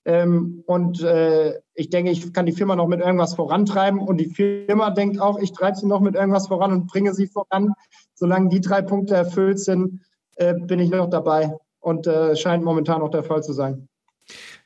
[0.04, 4.30] Ähm, und äh, ich denke, ich kann die Firma noch mit irgendwas vorantreiben und die
[4.34, 7.74] Firma denkt auch, ich treibe sie noch mit irgendwas voran und bringe sie voran.
[8.16, 10.02] Solange die drei Punkte erfüllt sind,
[10.38, 13.88] äh, bin ich noch dabei und äh, scheint momentan auch der Fall zu sein.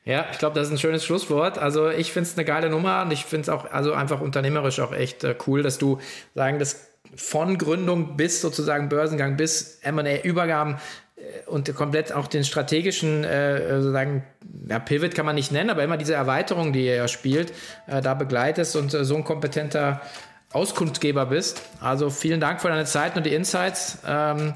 [0.06, 1.58] Ja, ich glaube, das ist ein schönes Schlusswort.
[1.58, 4.78] Also ich finde es eine geile Nummer und ich finde es auch, also einfach unternehmerisch
[4.78, 5.98] auch echt äh, cool, dass du
[6.34, 6.86] sagen, dass
[7.16, 10.76] von Gründung bis sozusagen Börsengang bis M&A-Übergaben
[11.16, 14.22] äh, und komplett auch den strategischen, äh, sozusagen,
[14.68, 17.52] ja, Pivot kann man nicht nennen, aber immer diese Erweiterung, die ihr ja spielt,
[17.88, 20.00] äh, da begleitest und äh, so ein kompetenter
[20.52, 21.62] Auskunftgeber bist.
[21.80, 23.98] Also vielen Dank für deine Zeit und die Insights.
[24.06, 24.54] Ähm,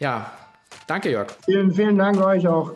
[0.00, 0.32] ja,
[0.88, 1.28] danke Jörg.
[1.44, 2.72] Vielen, vielen Dank euch auch.